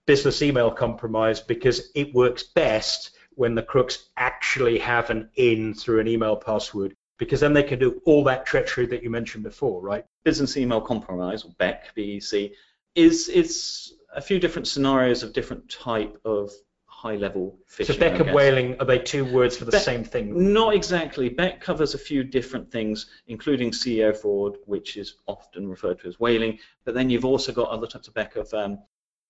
business 0.06 0.40
email 0.40 0.70
compromise 0.70 1.40
because 1.40 1.90
it 1.96 2.14
works 2.14 2.44
best 2.44 3.10
when 3.36 3.54
the 3.54 3.62
crooks 3.62 4.08
actually 4.16 4.78
have 4.78 5.10
an 5.10 5.30
in 5.36 5.74
through 5.74 6.00
an 6.00 6.08
email 6.08 6.36
password 6.36 6.94
because 7.18 7.40
then 7.40 7.52
they 7.52 7.62
can 7.62 7.78
do 7.78 8.00
all 8.06 8.24
that 8.24 8.44
treachery 8.46 8.86
that 8.86 9.02
you 9.02 9.10
mentioned 9.10 9.44
before, 9.44 9.80
right? 9.80 10.04
Business 10.24 10.56
email 10.56 10.80
compromise, 10.80 11.44
or 11.44 11.50
BEC, 11.58 11.94
BEC, 11.94 12.52
is 12.94 13.28
is 13.28 13.94
a 14.14 14.20
few 14.20 14.38
different 14.38 14.68
scenarios 14.68 15.22
of 15.22 15.32
different 15.32 15.68
type 15.68 16.18
of 16.24 16.50
high-level 16.86 17.58
phishing. 17.70 17.86
So 17.86 17.98
BEC 17.98 18.20
and 18.20 18.30
whaling 18.32 18.76
are 18.80 18.86
they 18.86 18.98
two 18.98 19.24
words 19.24 19.56
for 19.56 19.66
the 19.66 19.78
same 19.78 20.04
thing? 20.04 20.52
Not 20.52 20.74
exactly. 20.74 21.28
BEC 21.28 21.60
covers 21.60 21.94
a 21.94 21.98
few 21.98 22.24
different 22.24 22.70
things, 22.70 23.06
including 23.26 23.72
CEO 23.72 24.16
fraud, 24.16 24.56
which 24.64 24.96
is 24.96 25.16
often 25.26 25.68
referred 25.68 26.00
to 26.00 26.08
as 26.08 26.18
whaling. 26.18 26.58
But 26.84 26.94
then 26.94 27.10
you've 27.10 27.24
also 27.24 27.52
got 27.52 27.68
other 27.68 27.86
types 27.86 28.08
of 28.08 28.14
BEC 28.14 28.36
of 28.36 28.54
um, 28.54 28.78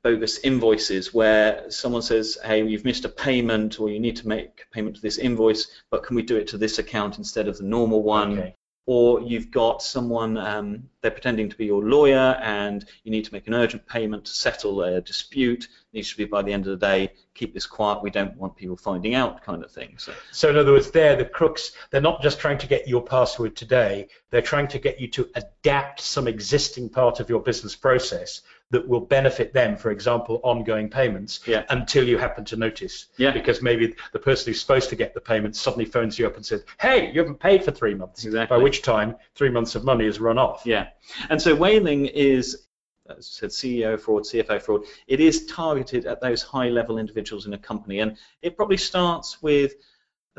bogus 0.04 0.38
invoices 0.40 1.14
where 1.14 1.68
someone 1.70 2.02
says, 2.02 2.38
hey, 2.44 2.62
you've 2.62 2.84
missed 2.84 3.06
a 3.06 3.08
payment 3.08 3.80
or 3.80 3.88
you 3.88 3.98
need 3.98 4.16
to 4.16 4.28
make 4.28 4.66
a 4.70 4.74
payment 4.74 4.94
to 4.94 5.02
this 5.02 5.16
invoice, 5.18 5.66
but 5.90 6.04
can 6.04 6.14
we 6.14 6.22
do 6.22 6.36
it 6.36 6.46
to 6.46 6.58
this 6.58 6.78
account 6.78 7.16
instead 7.18 7.48
of 7.48 7.56
the 7.56 7.64
normal 7.64 8.02
one? 8.02 8.38
Okay. 8.38 8.54
Or 8.86 9.22
you've 9.22 9.50
got 9.50 9.82
someone, 9.82 10.36
um, 10.36 10.90
they're 11.00 11.10
pretending 11.10 11.48
to 11.48 11.56
be 11.56 11.64
your 11.64 11.82
lawyer 11.82 12.38
and 12.42 12.84
you 13.02 13.10
need 13.10 13.24
to 13.24 13.32
make 13.32 13.46
an 13.46 13.54
urgent 13.54 13.86
payment 13.86 14.26
to 14.26 14.32
settle 14.32 14.82
a 14.82 15.00
dispute. 15.00 15.64
It 15.64 15.94
needs 15.94 16.10
to 16.10 16.18
be 16.18 16.26
by 16.26 16.42
the 16.42 16.52
end 16.52 16.66
of 16.66 16.78
the 16.78 16.86
day. 16.86 17.12
Keep 17.32 17.54
this 17.54 17.64
quiet. 17.64 18.02
We 18.02 18.10
don't 18.10 18.36
want 18.36 18.56
people 18.56 18.76
finding 18.76 19.14
out, 19.14 19.42
kind 19.42 19.64
of 19.64 19.72
thing. 19.72 19.96
So, 19.96 20.12
so 20.32 20.50
in 20.50 20.58
other 20.58 20.72
words, 20.72 20.90
there, 20.90 21.16
the 21.16 21.24
crooks, 21.24 21.72
they're 21.90 22.02
not 22.02 22.20
just 22.20 22.38
trying 22.38 22.58
to 22.58 22.66
get 22.66 22.86
your 22.86 23.02
password 23.02 23.56
today. 23.56 24.08
They're 24.28 24.42
trying 24.42 24.68
to 24.68 24.78
get 24.78 25.00
you 25.00 25.08
to 25.08 25.30
adapt 25.34 26.00
some 26.00 26.28
existing 26.28 26.90
part 26.90 27.20
of 27.20 27.30
your 27.30 27.40
business 27.40 27.74
process 27.74 28.42
that 28.74 28.86
will 28.88 29.00
benefit 29.00 29.52
them, 29.52 29.76
for 29.76 29.92
example, 29.92 30.40
ongoing 30.42 30.90
payments, 30.90 31.40
yeah. 31.46 31.62
until 31.70 32.06
you 32.06 32.18
happen 32.18 32.44
to 32.44 32.56
notice. 32.56 33.06
Yeah. 33.16 33.30
Because 33.30 33.62
maybe 33.62 33.94
the 34.12 34.18
person 34.18 34.50
who's 34.50 34.60
supposed 34.60 34.90
to 34.90 34.96
get 34.96 35.14
the 35.14 35.20
payment 35.20 35.54
suddenly 35.54 35.84
phones 35.84 36.18
you 36.18 36.26
up 36.26 36.34
and 36.34 36.44
says, 36.44 36.64
hey, 36.80 37.12
you 37.12 37.20
haven't 37.20 37.38
paid 37.38 37.64
for 37.64 37.70
three 37.70 37.94
months. 37.94 38.24
Exactly. 38.24 38.56
By 38.56 38.60
which 38.60 38.82
time, 38.82 39.14
three 39.36 39.48
months 39.48 39.76
of 39.76 39.84
money 39.84 40.06
has 40.06 40.18
run 40.18 40.38
off. 40.38 40.62
Yeah. 40.64 40.88
And 41.30 41.40
so 41.40 41.54
whaling 41.54 42.06
is, 42.06 42.66
as 43.08 43.16
I 43.16 43.20
said, 43.20 43.50
CEO 43.50 43.98
fraud, 43.98 44.24
CFO 44.24 44.60
fraud. 44.60 44.82
It 45.06 45.20
is 45.20 45.46
targeted 45.46 46.04
at 46.06 46.20
those 46.20 46.42
high-level 46.42 46.98
individuals 46.98 47.46
in 47.46 47.54
a 47.54 47.58
company. 47.58 48.00
And 48.00 48.16
it 48.42 48.56
probably 48.56 48.78
starts 48.78 49.40
with 49.40 49.74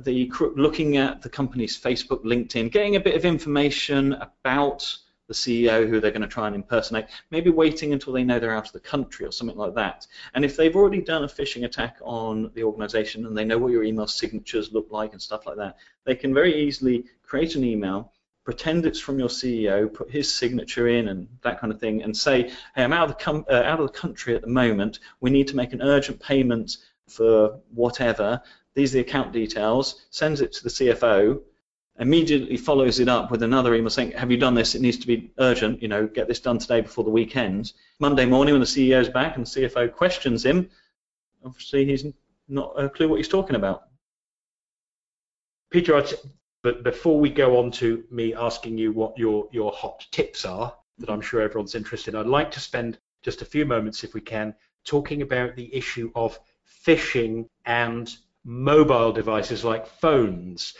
the 0.01 0.29
looking 0.57 0.97
at 0.97 1.21
the 1.21 1.29
company's 1.29 1.81
Facebook, 1.81 2.25
LinkedIn, 2.25 2.69
getting 2.69 2.97
a 2.97 2.99
bit 2.99 3.15
of 3.15 3.23
information 3.23 4.11
about 4.13 4.97
the 5.27 5.33
CEO 5.33 5.87
who 5.87 5.99
they're 5.99 6.11
going 6.11 6.21
to 6.21 6.27
try 6.27 6.47
and 6.47 6.55
impersonate, 6.55 7.05
maybe 7.31 7.49
waiting 7.49 7.93
until 7.93 8.13
they 8.13 8.23
know 8.23 8.39
they're 8.39 8.55
out 8.55 8.67
of 8.67 8.73
the 8.73 8.79
country 8.79 9.25
or 9.25 9.31
something 9.31 9.57
like 9.57 9.73
that. 9.75 10.05
And 10.33 10.45
if 10.45 10.55
they've 10.55 10.75
already 10.75 11.01
done 11.01 11.23
a 11.23 11.27
phishing 11.27 11.65
attack 11.65 11.97
on 12.01 12.51
the 12.53 12.63
organization 12.63 13.25
and 13.25 13.35
they 13.35 13.45
know 13.45 13.57
what 13.57 13.71
your 13.71 13.83
email 13.83 14.07
signatures 14.07 14.71
look 14.71 14.87
like 14.91 15.13
and 15.13 15.21
stuff 15.21 15.45
like 15.45 15.57
that, 15.57 15.77
they 16.03 16.15
can 16.15 16.33
very 16.33 16.53
easily 16.55 17.05
create 17.23 17.55
an 17.55 17.63
email, 17.63 18.11
pretend 18.43 18.85
it's 18.85 18.99
from 18.99 19.17
your 19.17 19.29
CEO, 19.29 19.91
put 19.91 20.11
his 20.11 20.33
signature 20.33 20.87
in 20.87 21.07
and 21.07 21.27
that 21.41 21.59
kind 21.59 21.73
of 21.73 21.79
thing, 21.79 22.03
and 22.03 22.15
say, 22.15 22.51
hey, 22.75 22.83
I'm 22.83 22.93
out 22.93 23.09
of 23.09 23.17
the, 23.17 23.23
com- 23.23 23.45
uh, 23.49 23.63
out 23.63 23.79
of 23.79 23.91
the 23.91 23.97
country 23.97 24.35
at 24.35 24.41
the 24.41 24.47
moment. 24.47 24.99
We 25.19 25.31
need 25.31 25.47
to 25.47 25.55
make 25.55 25.73
an 25.73 25.81
urgent 25.81 26.21
payment 26.21 26.77
for 27.07 27.59
whatever 27.73 28.41
these 28.75 28.91
are 28.93 28.97
the 28.97 29.01
account 29.01 29.31
details, 29.31 30.05
sends 30.09 30.41
it 30.41 30.51
to 30.53 30.63
the 30.63 30.69
CFO, 30.69 31.41
immediately 31.99 32.57
follows 32.57 32.99
it 32.99 33.07
up 33.07 33.31
with 33.31 33.41
another 33.43 33.73
email 33.73 33.89
saying, 33.89 34.11
have 34.11 34.31
you 34.31 34.37
done 34.37 34.53
this? 34.53 34.75
It 34.75 34.81
needs 34.81 34.97
to 34.97 35.07
be 35.07 35.31
urgent, 35.37 35.81
you 35.81 35.87
know, 35.87 36.07
get 36.07 36.27
this 36.27 36.39
done 36.39 36.57
today 36.57 36.81
before 36.81 37.03
the 37.03 37.09
weekend. 37.09 37.73
Monday 37.99 38.25
morning 38.25 38.53
when 38.53 38.61
the 38.61 38.67
CEO's 38.67 39.09
back 39.09 39.37
and 39.37 39.45
the 39.45 39.49
CFO 39.49 39.93
questions 39.93 40.45
him, 40.45 40.69
obviously 41.43 41.85
he's 41.85 42.05
not 42.47 42.73
a 42.77 42.89
clue 42.89 43.07
what 43.07 43.17
he's 43.17 43.27
talking 43.27 43.55
about. 43.55 43.83
Peter, 45.71 46.01
but 46.63 46.83
before 46.83 47.19
we 47.19 47.29
go 47.29 47.59
on 47.59 47.71
to 47.71 48.03
me 48.11 48.33
asking 48.33 48.77
you 48.77 48.91
what 48.91 49.17
your, 49.17 49.47
your 49.51 49.71
hot 49.71 50.05
tips 50.11 50.45
are, 50.45 50.75
that 50.97 51.09
I'm 51.09 51.21
sure 51.21 51.41
everyone's 51.41 51.75
interested 51.75 52.13
in, 52.13 52.19
I'd 52.19 52.27
like 52.27 52.51
to 52.51 52.59
spend 52.59 52.97
just 53.23 53.41
a 53.41 53.45
few 53.45 53.65
moments, 53.65 54.03
if 54.03 54.13
we 54.13 54.21
can, 54.21 54.53
talking 54.83 55.21
about 55.21 55.55
the 55.55 55.73
issue 55.73 56.11
of 56.15 56.39
phishing 56.85 57.49
and 57.65 58.15
mobile 58.43 59.11
devices 59.11 59.63
like 59.63 59.87
phones. 59.87 60.75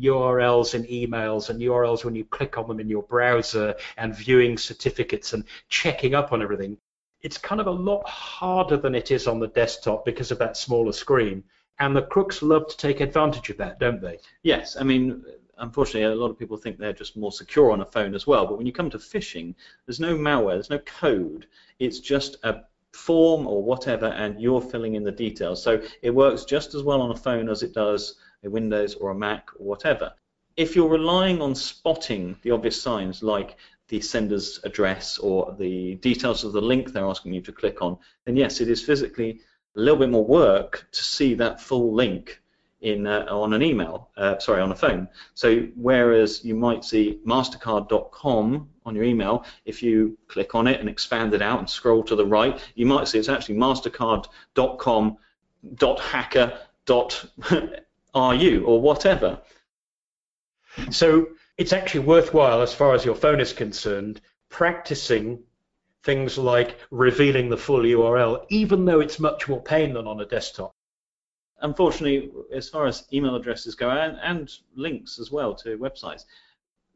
URLs 0.00 0.74
in 0.74 0.84
emails 0.84 1.50
and 1.50 1.60
URLs 1.60 2.04
when 2.04 2.14
you 2.14 2.24
click 2.24 2.58
on 2.58 2.68
them 2.68 2.80
in 2.80 2.88
your 2.88 3.02
browser 3.02 3.74
and 3.96 4.14
viewing 4.14 4.56
certificates 4.58 5.32
and 5.32 5.44
checking 5.68 6.14
up 6.14 6.32
on 6.32 6.42
everything. 6.42 6.76
It's 7.22 7.38
kind 7.38 7.60
of 7.60 7.66
a 7.66 7.70
lot 7.70 8.08
harder 8.08 8.76
than 8.76 8.94
it 8.94 9.10
is 9.10 9.26
on 9.26 9.40
the 9.40 9.48
desktop 9.48 10.04
because 10.04 10.30
of 10.30 10.38
that 10.38 10.56
smaller 10.56 10.92
screen. 10.92 11.44
And 11.78 11.96
the 11.96 12.02
crooks 12.02 12.42
love 12.42 12.68
to 12.68 12.76
take 12.76 13.00
advantage 13.00 13.50
of 13.50 13.56
that, 13.58 13.78
don't 13.78 14.00
they? 14.00 14.18
Yes, 14.42 14.76
I 14.78 14.84
mean, 14.84 15.24
unfortunately, 15.58 16.02
a 16.02 16.14
lot 16.14 16.30
of 16.30 16.38
people 16.38 16.56
think 16.56 16.78
they're 16.78 16.92
just 16.92 17.16
more 17.16 17.32
secure 17.32 17.70
on 17.70 17.80
a 17.80 17.86
phone 17.86 18.14
as 18.14 18.26
well. 18.26 18.46
But 18.46 18.56
when 18.58 18.66
you 18.66 18.72
come 18.72 18.90
to 18.90 18.98
phishing, 18.98 19.54
there's 19.86 20.00
no 20.00 20.16
malware, 20.16 20.54
there's 20.54 20.70
no 20.70 20.78
code. 20.80 21.46
It's 21.78 22.00
just 22.00 22.36
a 22.42 22.62
form 22.92 23.46
or 23.46 23.62
whatever, 23.62 24.06
and 24.06 24.40
you're 24.40 24.60
filling 24.60 24.94
in 24.94 25.04
the 25.04 25.12
details. 25.12 25.62
So 25.62 25.80
it 26.02 26.10
works 26.10 26.44
just 26.44 26.74
as 26.74 26.82
well 26.82 27.00
on 27.00 27.10
a 27.10 27.16
phone 27.16 27.48
as 27.48 27.62
it 27.62 27.72
does 27.72 28.16
a 28.44 28.50
Windows 28.50 28.94
or 28.94 29.10
a 29.10 29.14
Mac 29.14 29.48
or 29.58 29.66
whatever. 29.66 30.12
If 30.56 30.76
you're 30.76 30.88
relying 30.88 31.40
on 31.40 31.54
spotting 31.54 32.36
the 32.42 32.50
obvious 32.50 32.80
signs 32.80 33.22
like 33.22 33.56
the 33.88 34.00
sender's 34.00 34.60
address 34.64 35.18
or 35.18 35.54
the 35.58 35.96
details 35.96 36.44
of 36.44 36.52
the 36.52 36.60
link 36.60 36.92
they're 36.92 37.04
asking 37.04 37.32
you 37.32 37.40
to 37.42 37.52
click 37.52 37.82
on, 37.82 37.98
then 38.24 38.36
yes, 38.36 38.60
it 38.60 38.68
is 38.68 38.82
physically 38.82 39.40
a 39.76 39.80
little 39.80 39.98
bit 39.98 40.10
more 40.10 40.24
work 40.24 40.86
to 40.92 41.02
see 41.02 41.34
that 41.34 41.60
full 41.60 41.94
link 41.94 42.40
in 42.80 43.06
uh, 43.06 43.26
on 43.28 43.52
an 43.52 43.62
email, 43.62 44.10
uh, 44.16 44.38
sorry, 44.38 44.60
on 44.60 44.72
a 44.72 44.76
phone. 44.76 45.08
So 45.34 45.66
whereas 45.76 46.44
you 46.44 46.54
might 46.54 46.84
see 46.84 47.20
mastercard.com 47.26 48.68
on 48.86 48.94
your 48.94 49.04
email, 49.04 49.44
if 49.64 49.82
you 49.82 50.16
click 50.28 50.54
on 50.54 50.66
it 50.66 50.80
and 50.80 50.88
expand 50.88 51.34
it 51.34 51.42
out 51.42 51.58
and 51.58 51.68
scroll 51.68 52.02
to 52.04 52.16
the 52.16 52.24
right, 52.24 52.58
you 52.74 52.86
might 52.86 53.06
see 53.06 53.18
it's 53.18 53.28
actually 53.28 53.56
mastercard.com.hacker.ru 58.14 58.64
or 58.64 58.80
whatever. 58.80 59.40
So 60.90 61.28
it's 61.58 61.72
actually 61.72 62.00
worthwhile, 62.00 62.62
as 62.62 62.72
far 62.72 62.94
as 62.94 63.04
your 63.04 63.14
phone 63.14 63.40
is 63.40 63.52
concerned, 63.52 64.20
practicing 64.48 65.42
things 66.02 66.38
like 66.38 66.78
revealing 66.90 67.50
the 67.50 67.56
full 67.56 67.82
URL, 67.82 68.46
even 68.48 68.84
though 68.84 69.00
it's 69.00 69.18
much 69.18 69.48
more 69.48 69.62
pain 69.62 69.92
than 69.94 70.06
on 70.06 70.20
a 70.20 70.26
desktop 70.26 70.74
unfortunately, 71.62 72.30
as 72.52 72.68
far 72.68 72.86
as 72.86 73.06
email 73.12 73.36
addresses 73.36 73.74
go, 73.74 73.90
and, 73.90 74.18
and 74.22 74.52
links 74.74 75.18
as 75.18 75.30
well 75.30 75.54
to 75.54 75.76
websites, 75.78 76.24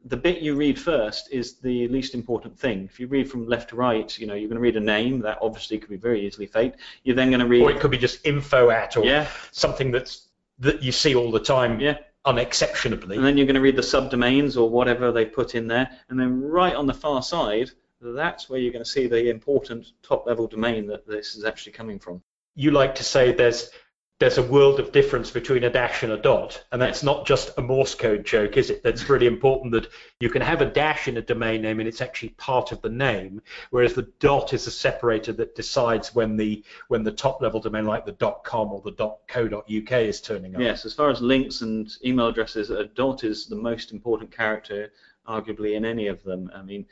the 0.05 0.17
bit 0.17 0.39
you 0.39 0.55
read 0.55 0.79
first 0.79 1.29
is 1.31 1.55
the 1.55 1.87
least 1.87 2.13
important 2.13 2.57
thing. 2.57 2.85
If 2.85 2.99
you 2.99 3.07
read 3.07 3.29
from 3.29 3.47
left 3.47 3.69
to 3.69 3.75
right, 3.75 4.17
you 4.19 4.27
know, 4.27 4.35
you're 4.35 4.49
going 4.49 4.57
to 4.57 4.61
read 4.61 4.77
a 4.77 4.81
name 4.81 5.19
that 5.21 5.39
obviously 5.41 5.79
could 5.79 5.89
be 5.89 5.97
very 5.97 6.25
easily 6.25 6.45
faked. 6.45 6.79
You're 7.03 7.15
then 7.15 7.29
going 7.29 7.39
to 7.39 7.47
read, 7.47 7.63
or 7.63 7.71
it 7.71 7.79
could 7.79 7.91
be 7.91 7.97
just 7.97 8.25
info 8.25 8.69
at, 8.69 8.97
or 8.97 9.05
yeah. 9.05 9.27
something 9.51 9.91
that's 9.91 10.27
that 10.59 10.83
you 10.83 10.91
see 10.91 11.15
all 11.15 11.31
the 11.31 11.39
time, 11.39 11.79
yeah. 11.79 11.97
unexceptionably. 12.25 13.17
And 13.17 13.25
then 13.25 13.37
you're 13.37 13.45
going 13.45 13.55
to 13.55 13.61
read 13.61 13.75
the 13.75 13.81
subdomains 13.81 14.57
or 14.57 14.69
whatever 14.69 15.11
they 15.11 15.25
put 15.25 15.55
in 15.55 15.67
there, 15.67 15.89
and 16.09 16.19
then 16.19 16.41
right 16.41 16.75
on 16.75 16.87
the 16.87 16.93
far 16.93 17.21
side, 17.21 17.71
that's 18.01 18.49
where 18.49 18.59
you're 18.59 18.73
going 18.73 18.83
to 18.83 18.89
see 18.89 19.07
the 19.07 19.29
important 19.29 19.87
top-level 20.03 20.47
domain 20.47 20.87
that 20.87 21.07
this 21.07 21.35
is 21.35 21.43
actually 21.43 21.71
coming 21.71 21.99
from. 21.99 22.21
You 22.55 22.71
like 22.71 22.95
to 22.95 23.03
say 23.03 23.31
there's 23.31 23.69
there's 24.19 24.37
a 24.37 24.43
world 24.43 24.79
of 24.79 24.93
difference 24.93 25.29
between 25.29 25.65
a 25.65 25.69
dash 25.69 26.01
and 26.01 26.13
a 26.13 26.17
dot, 26.17 26.63
and 26.71 26.81
that's 26.81 27.03
not 27.03 27.27
just 27.27 27.51
a 27.57 27.61
Morse 27.61 27.95
code 27.95 28.25
joke, 28.25 28.55
is 28.55 28.69
it? 28.69 28.81
That's 28.81 29.09
really 29.09 29.27
important 29.27 29.73
that 29.73 29.87
you 30.21 30.29
can 30.29 30.41
have 30.41 30.61
a 30.61 30.65
dash 30.65 31.09
in 31.09 31.17
a 31.17 31.21
domain 31.21 31.61
name 31.61 31.79
and 31.79 31.87
it's 31.87 31.99
actually 31.99 32.29
part 32.29 32.71
of 32.71 32.81
the 32.81 32.89
name, 32.89 33.41
whereas 33.71 33.93
the 33.93 34.09
dot 34.19 34.53
is 34.53 34.67
a 34.67 34.71
separator 34.71 35.33
that 35.33 35.55
decides 35.55 36.15
when 36.15 36.37
the 36.37 36.63
when 36.87 37.03
the 37.03 37.11
top 37.11 37.41
level 37.41 37.59
domain 37.59 37.85
like 37.85 38.05
the 38.05 38.13
dot 38.13 38.45
.com 38.45 38.71
or 38.71 38.81
the 38.81 38.91
dot 38.91 39.19
.co.uk 39.27 39.91
is 39.91 40.21
turning 40.21 40.55
up. 40.55 40.61
Yes, 40.61 40.85
as 40.85 40.93
far 40.93 41.09
as 41.09 41.21
links 41.21 41.61
and 41.61 41.91
email 42.05 42.27
addresses, 42.27 42.69
a 42.69 42.85
dot 42.85 43.25
is 43.25 43.47
the 43.47 43.55
most 43.57 43.91
important 43.91 44.31
character, 44.31 44.93
arguably 45.27 45.75
in 45.75 45.83
any 45.83 46.07
of 46.07 46.23
them. 46.23 46.49
I 46.55 46.61
mean, 46.61 46.85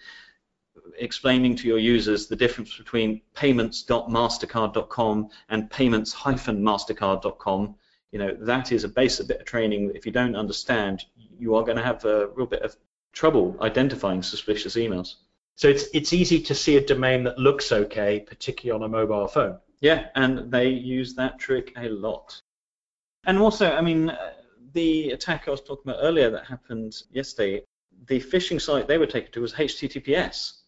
explaining 0.97 1.55
to 1.57 1.67
your 1.67 1.77
users 1.77 2.27
the 2.27 2.35
difference 2.35 2.77
between 2.77 3.21
payments.mastercard.com 3.35 5.29
and 5.49 5.69
payments-mastercard.com, 5.69 7.75
you 8.11 8.19
know, 8.19 8.35
that 8.41 8.71
is 8.71 8.83
a 8.83 8.89
basic 8.89 9.27
bit 9.27 9.41
of 9.41 9.45
training. 9.45 9.91
If 9.95 10.05
you 10.05 10.11
don't 10.11 10.35
understand, 10.35 11.05
you 11.37 11.55
are 11.55 11.63
going 11.63 11.77
to 11.77 11.83
have 11.83 12.05
a 12.05 12.27
real 12.27 12.45
bit 12.45 12.61
of 12.61 12.75
trouble 13.11 13.57
identifying 13.61 14.23
suspicious 14.23 14.75
emails. 14.75 15.15
So 15.55 15.67
it's 15.67 15.85
it's 15.93 16.13
easy 16.13 16.41
to 16.41 16.55
see 16.55 16.77
a 16.77 16.85
domain 16.85 17.23
that 17.25 17.37
looks 17.37 17.71
okay, 17.71 18.19
particularly 18.19 18.83
on 18.83 18.89
a 18.89 18.89
mobile 18.89 19.27
phone. 19.27 19.59
Yeah, 19.81 20.07
and 20.15 20.51
they 20.51 20.69
use 20.69 21.13
that 21.15 21.37
trick 21.37 21.73
a 21.77 21.89
lot. 21.89 22.41
And 23.25 23.37
also, 23.37 23.71
I 23.71 23.81
mean, 23.81 24.09
uh, 24.09 24.33
the 24.73 25.11
attack 25.11 25.47
I 25.47 25.51
was 25.51 25.61
talking 25.61 25.91
about 25.91 26.01
earlier 26.01 26.31
that 26.31 26.45
happened 26.45 27.03
yesterday, 27.11 27.63
the 28.07 28.19
phishing 28.19 28.59
site 28.59 28.87
they 28.87 28.97
were 28.97 29.05
taken 29.05 29.31
to 29.33 29.41
was 29.41 29.53
HTTPS 29.53 30.62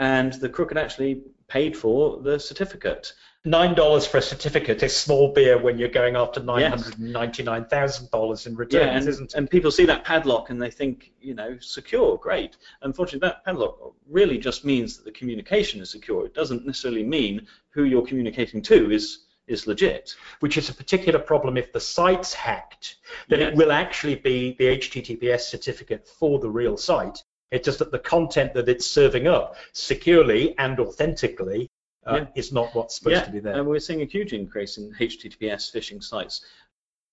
and 0.00 0.32
the 0.32 0.48
crook 0.48 0.70
had 0.70 0.78
actually 0.78 1.22
paid 1.46 1.76
for 1.76 2.20
the 2.22 2.40
certificate. 2.40 3.12
Nine 3.44 3.74
dollars 3.74 4.06
for 4.06 4.16
a 4.16 4.22
certificate 4.22 4.82
is 4.82 4.96
small 4.96 5.32
beer 5.32 5.58
when 5.58 5.78
you're 5.78 5.88
going 5.88 6.16
after 6.16 6.42
nine 6.42 6.70
hundred 6.70 6.98
and 6.98 7.12
ninety-nine 7.12 7.66
thousand 7.66 8.10
dollars 8.10 8.46
in 8.46 8.56
returns, 8.56 8.82
yeah, 8.82 8.96
and, 8.96 9.08
isn't 9.08 9.32
it? 9.32 9.34
And 9.34 9.48
people 9.48 9.70
see 9.70 9.84
that 9.86 10.04
padlock 10.04 10.50
and 10.50 10.60
they 10.60 10.70
think, 10.70 11.12
you 11.20 11.34
know, 11.34 11.56
secure, 11.60 12.18
great. 12.18 12.56
Unfortunately, 12.82 13.26
that 13.28 13.44
padlock 13.44 13.94
really 14.08 14.38
just 14.38 14.64
means 14.64 14.96
that 14.96 15.04
the 15.04 15.12
communication 15.12 15.80
is 15.80 15.90
secure. 15.90 16.26
It 16.26 16.34
doesn't 16.34 16.66
necessarily 16.66 17.04
mean 17.04 17.46
who 17.70 17.84
you're 17.84 18.06
communicating 18.06 18.62
to 18.62 18.90
is 18.90 19.26
is 19.46 19.66
legit. 19.66 20.14
Which 20.40 20.56
is 20.56 20.68
a 20.70 20.74
particular 20.74 21.18
problem 21.18 21.56
if 21.56 21.72
the 21.72 21.80
site's 21.80 22.32
hacked, 22.32 22.96
then 23.28 23.40
yes. 23.40 23.48
it 23.48 23.56
will 23.56 23.72
actually 23.72 24.16
be 24.16 24.54
the 24.58 24.66
HTTPS 24.78 25.40
certificate 25.40 26.06
for 26.06 26.38
the 26.38 26.50
real 26.50 26.76
site. 26.76 27.22
It's 27.50 27.64
just 27.64 27.80
that 27.80 27.90
the 27.90 27.98
content 27.98 28.54
that 28.54 28.68
it's 28.68 28.86
serving 28.86 29.26
up 29.26 29.56
securely 29.72 30.56
and 30.58 30.78
authentically 30.78 31.70
uh, 32.06 32.16
yeah. 32.16 32.26
is 32.34 32.52
not 32.52 32.74
what's 32.74 32.96
supposed 32.96 33.16
yeah. 33.16 33.24
to 33.24 33.30
be 33.30 33.40
there. 33.40 33.54
And 33.54 33.66
we're 33.66 33.80
seeing 33.80 34.02
a 34.02 34.06
huge 34.06 34.32
increase 34.32 34.78
in 34.78 34.92
HTTPS 34.92 35.74
phishing 35.74 36.02
sites. 36.02 36.44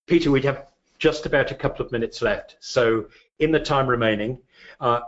Peter, 0.06 0.30
we 0.30 0.42
have 0.42 0.66
just 0.98 1.26
about 1.26 1.50
a 1.50 1.54
couple 1.54 1.84
of 1.84 1.92
minutes 1.92 2.22
left. 2.22 2.56
So 2.60 3.06
in 3.38 3.52
the 3.52 3.60
time 3.60 3.86
remaining, 3.86 4.38
uh, 4.80 5.00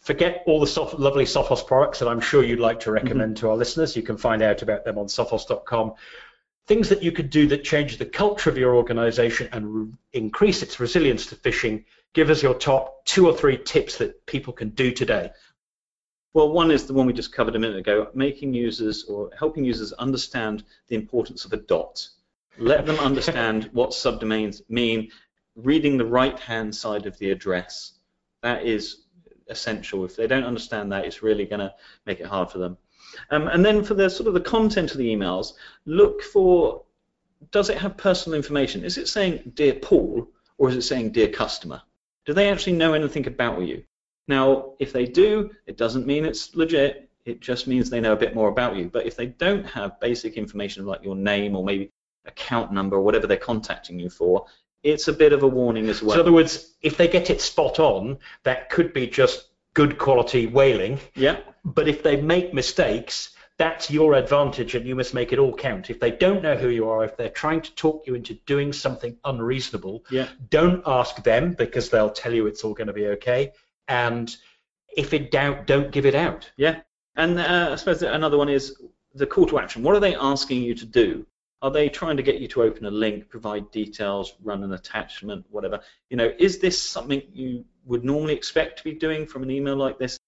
forget 0.00 0.42
all 0.46 0.60
the 0.60 0.66
soft, 0.66 0.98
lovely 0.98 1.24
Sophos 1.24 1.66
products 1.66 1.98
that 2.00 2.08
I'm 2.08 2.20
sure 2.20 2.42
you'd 2.42 2.60
like 2.60 2.80
to 2.80 2.90
recommend 2.90 3.36
mm-hmm. 3.36 3.40
to 3.46 3.50
our 3.50 3.56
listeners. 3.56 3.96
You 3.96 4.02
can 4.02 4.16
find 4.16 4.42
out 4.42 4.62
about 4.62 4.84
them 4.84 4.98
on 4.98 5.06
sophos.com. 5.06 5.94
Things 6.68 6.90
that 6.90 7.02
you 7.02 7.12
could 7.12 7.30
do 7.30 7.46
that 7.48 7.64
change 7.64 7.96
the 7.96 8.04
culture 8.04 8.50
of 8.50 8.58
your 8.58 8.76
organization 8.76 9.48
and 9.52 9.74
re- 9.74 9.92
increase 10.12 10.62
its 10.62 10.78
resilience 10.78 11.24
to 11.26 11.34
phishing 11.34 11.84
give 12.12 12.28
us 12.28 12.42
your 12.42 12.54
top 12.54 13.06
two 13.06 13.26
or 13.26 13.34
three 13.34 13.56
tips 13.56 13.96
that 13.98 14.26
people 14.26 14.52
can 14.52 14.68
do 14.70 14.92
today. 14.92 15.30
Well, 16.34 16.52
one 16.52 16.70
is 16.70 16.86
the 16.86 16.92
one 16.92 17.06
we 17.06 17.14
just 17.14 17.32
covered 17.32 17.56
a 17.56 17.58
minute 17.58 17.78
ago, 17.78 18.08
making 18.14 18.52
users 18.52 19.04
or 19.04 19.30
helping 19.38 19.64
users 19.64 19.92
understand 19.94 20.62
the 20.88 20.96
importance 20.96 21.46
of 21.46 21.54
a 21.54 21.56
dot. 21.56 22.06
Let 22.58 22.84
them 22.84 22.98
understand 22.98 23.70
what 23.72 23.90
subdomains 23.90 24.60
mean, 24.68 25.10
reading 25.56 25.96
the 25.96 26.04
right-hand 26.04 26.74
side 26.74 27.06
of 27.06 27.16
the 27.18 27.30
address. 27.30 27.92
That 28.42 28.66
is 28.66 29.06
essential. 29.48 30.04
If 30.04 30.16
they 30.16 30.26
don't 30.26 30.44
understand 30.44 30.92
that, 30.92 31.06
it's 31.06 31.22
really 31.22 31.46
going 31.46 31.60
to 31.60 31.74
make 32.04 32.20
it 32.20 32.26
hard 32.26 32.50
for 32.50 32.58
them. 32.58 32.76
Um, 33.30 33.48
and 33.48 33.64
then 33.64 33.84
for 33.84 33.94
the 33.94 34.08
sort 34.08 34.28
of 34.28 34.34
the 34.34 34.40
content 34.40 34.92
of 34.92 34.98
the 34.98 35.14
emails, 35.14 35.52
look 35.86 36.22
for 36.22 36.82
does 37.52 37.70
it 37.70 37.78
have 37.78 37.96
personal 37.96 38.36
information? 38.36 38.84
Is 38.84 38.98
it 38.98 39.08
saying 39.08 39.52
dear 39.54 39.74
Paul 39.74 40.28
or 40.56 40.68
is 40.68 40.76
it 40.76 40.82
saying 40.82 41.12
dear 41.12 41.28
customer? 41.28 41.82
do 42.28 42.34
they 42.34 42.50
actually 42.50 42.74
know 42.74 42.92
anything 42.92 43.26
about 43.26 43.62
you? 43.62 43.82
Now, 44.28 44.74
if 44.78 44.92
they 44.92 45.06
do, 45.06 45.50
it 45.66 45.78
doesn't 45.78 46.06
mean 46.06 46.26
it's 46.26 46.54
legit. 46.54 47.08
It 47.24 47.40
just 47.40 47.66
means 47.66 47.88
they 47.88 48.02
know 48.02 48.12
a 48.12 48.16
bit 48.16 48.34
more 48.34 48.50
about 48.50 48.76
you. 48.76 48.90
But 48.90 49.06
if 49.06 49.16
they 49.16 49.28
don't 49.28 49.64
have 49.64 49.98
basic 49.98 50.34
information 50.34 50.84
like 50.84 51.02
your 51.02 51.16
name 51.16 51.56
or 51.56 51.64
maybe 51.64 51.90
account 52.26 52.70
number 52.70 52.96
or 52.96 53.00
whatever 53.00 53.26
they're 53.26 53.38
contacting 53.38 53.98
you 53.98 54.10
for, 54.10 54.44
it's 54.82 55.08
a 55.08 55.12
bit 55.14 55.32
of 55.32 55.42
a 55.42 55.48
warning 55.48 55.88
as 55.88 56.02
well. 56.02 56.10
So 56.10 56.16
in 56.16 56.20
other 56.20 56.32
words, 56.32 56.74
if 56.82 56.98
they 56.98 57.08
get 57.08 57.30
it 57.30 57.40
spot 57.40 57.78
on, 57.78 58.18
that 58.42 58.68
could 58.68 58.92
be 58.92 59.06
just 59.06 59.47
good 59.78 59.96
quality 59.96 60.46
whaling. 60.46 60.98
Yeah. 61.14 61.36
But 61.64 61.86
if 61.86 62.02
they 62.02 62.16
make 62.20 62.52
mistakes, 62.52 63.30
that's 63.58 63.90
your 63.92 64.14
advantage 64.14 64.74
and 64.74 64.84
you 64.84 64.96
must 64.96 65.14
make 65.14 65.32
it 65.32 65.38
all 65.38 65.54
count. 65.54 65.88
If 65.88 66.00
they 66.00 66.10
don't 66.10 66.42
know 66.42 66.56
who 66.56 66.68
you 66.68 66.88
are, 66.88 67.04
if 67.04 67.16
they're 67.16 67.28
trying 67.44 67.60
to 67.62 67.72
talk 67.76 68.04
you 68.06 68.16
into 68.16 68.34
doing 68.46 68.72
something 68.72 69.16
unreasonable, 69.24 70.04
Yeah. 70.10 70.26
don't 70.50 70.82
ask 70.84 71.22
them 71.22 71.52
because 71.52 71.90
they'll 71.90 72.10
tell 72.10 72.34
you 72.34 72.48
it's 72.48 72.64
all 72.64 72.74
going 72.74 72.88
to 72.88 72.92
be 72.92 73.06
okay. 73.16 73.52
And 73.86 74.34
if 74.96 75.14
in 75.14 75.28
doubt, 75.30 75.66
don't 75.68 75.92
give 75.92 76.06
it 76.06 76.16
out. 76.16 76.50
Yeah, 76.56 76.80
and 77.14 77.38
uh, 77.38 77.68
I 77.72 77.76
suppose 77.76 78.02
another 78.02 78.36
one 78.36 78.48
is 78.48 78.74
the 79.14 79.26
call 79.26 79.46
to 79.46 79.58
action. 79.60 79.84
What 79.84 79.94
are 79.94 80.00
they 80.00 80.16
asking 80.16 80.62
you 80.62 80.74
to 80.74 80.86
do? 80.86 81.24
Are 81.60 81.70
they 81.70 81.88
trying 81.88 82.16
to 82.16 82.22
get 82.22 82.40
you 82.40 82.46
to 82.48 82.62
open 82.62 82.84
a 82.86 82.90
link, 82.90 83.28
provide 83.28 83.70
details, 83.72 84.34
run 84.42 84.62
an 84.62 84.72
attachment, 84.72 85.44
whatever? 85.50 85.80
You 86.08 86.16
know, 86.16 86.32
is 86.38 86.58
this 86.58 86.80
something 86.80 87.22
you 87.32 87.64
would 87.84 88.04
normally 88.04 88.34
expect 88.34 88.78
to 88.78 88.84
be 88.84 88.92
doing 88.92 89.26
from 89.26 89.42
an 89.42 89.50
email 89.50 89.76
like 89.76 89.98
this? 89.98 90.18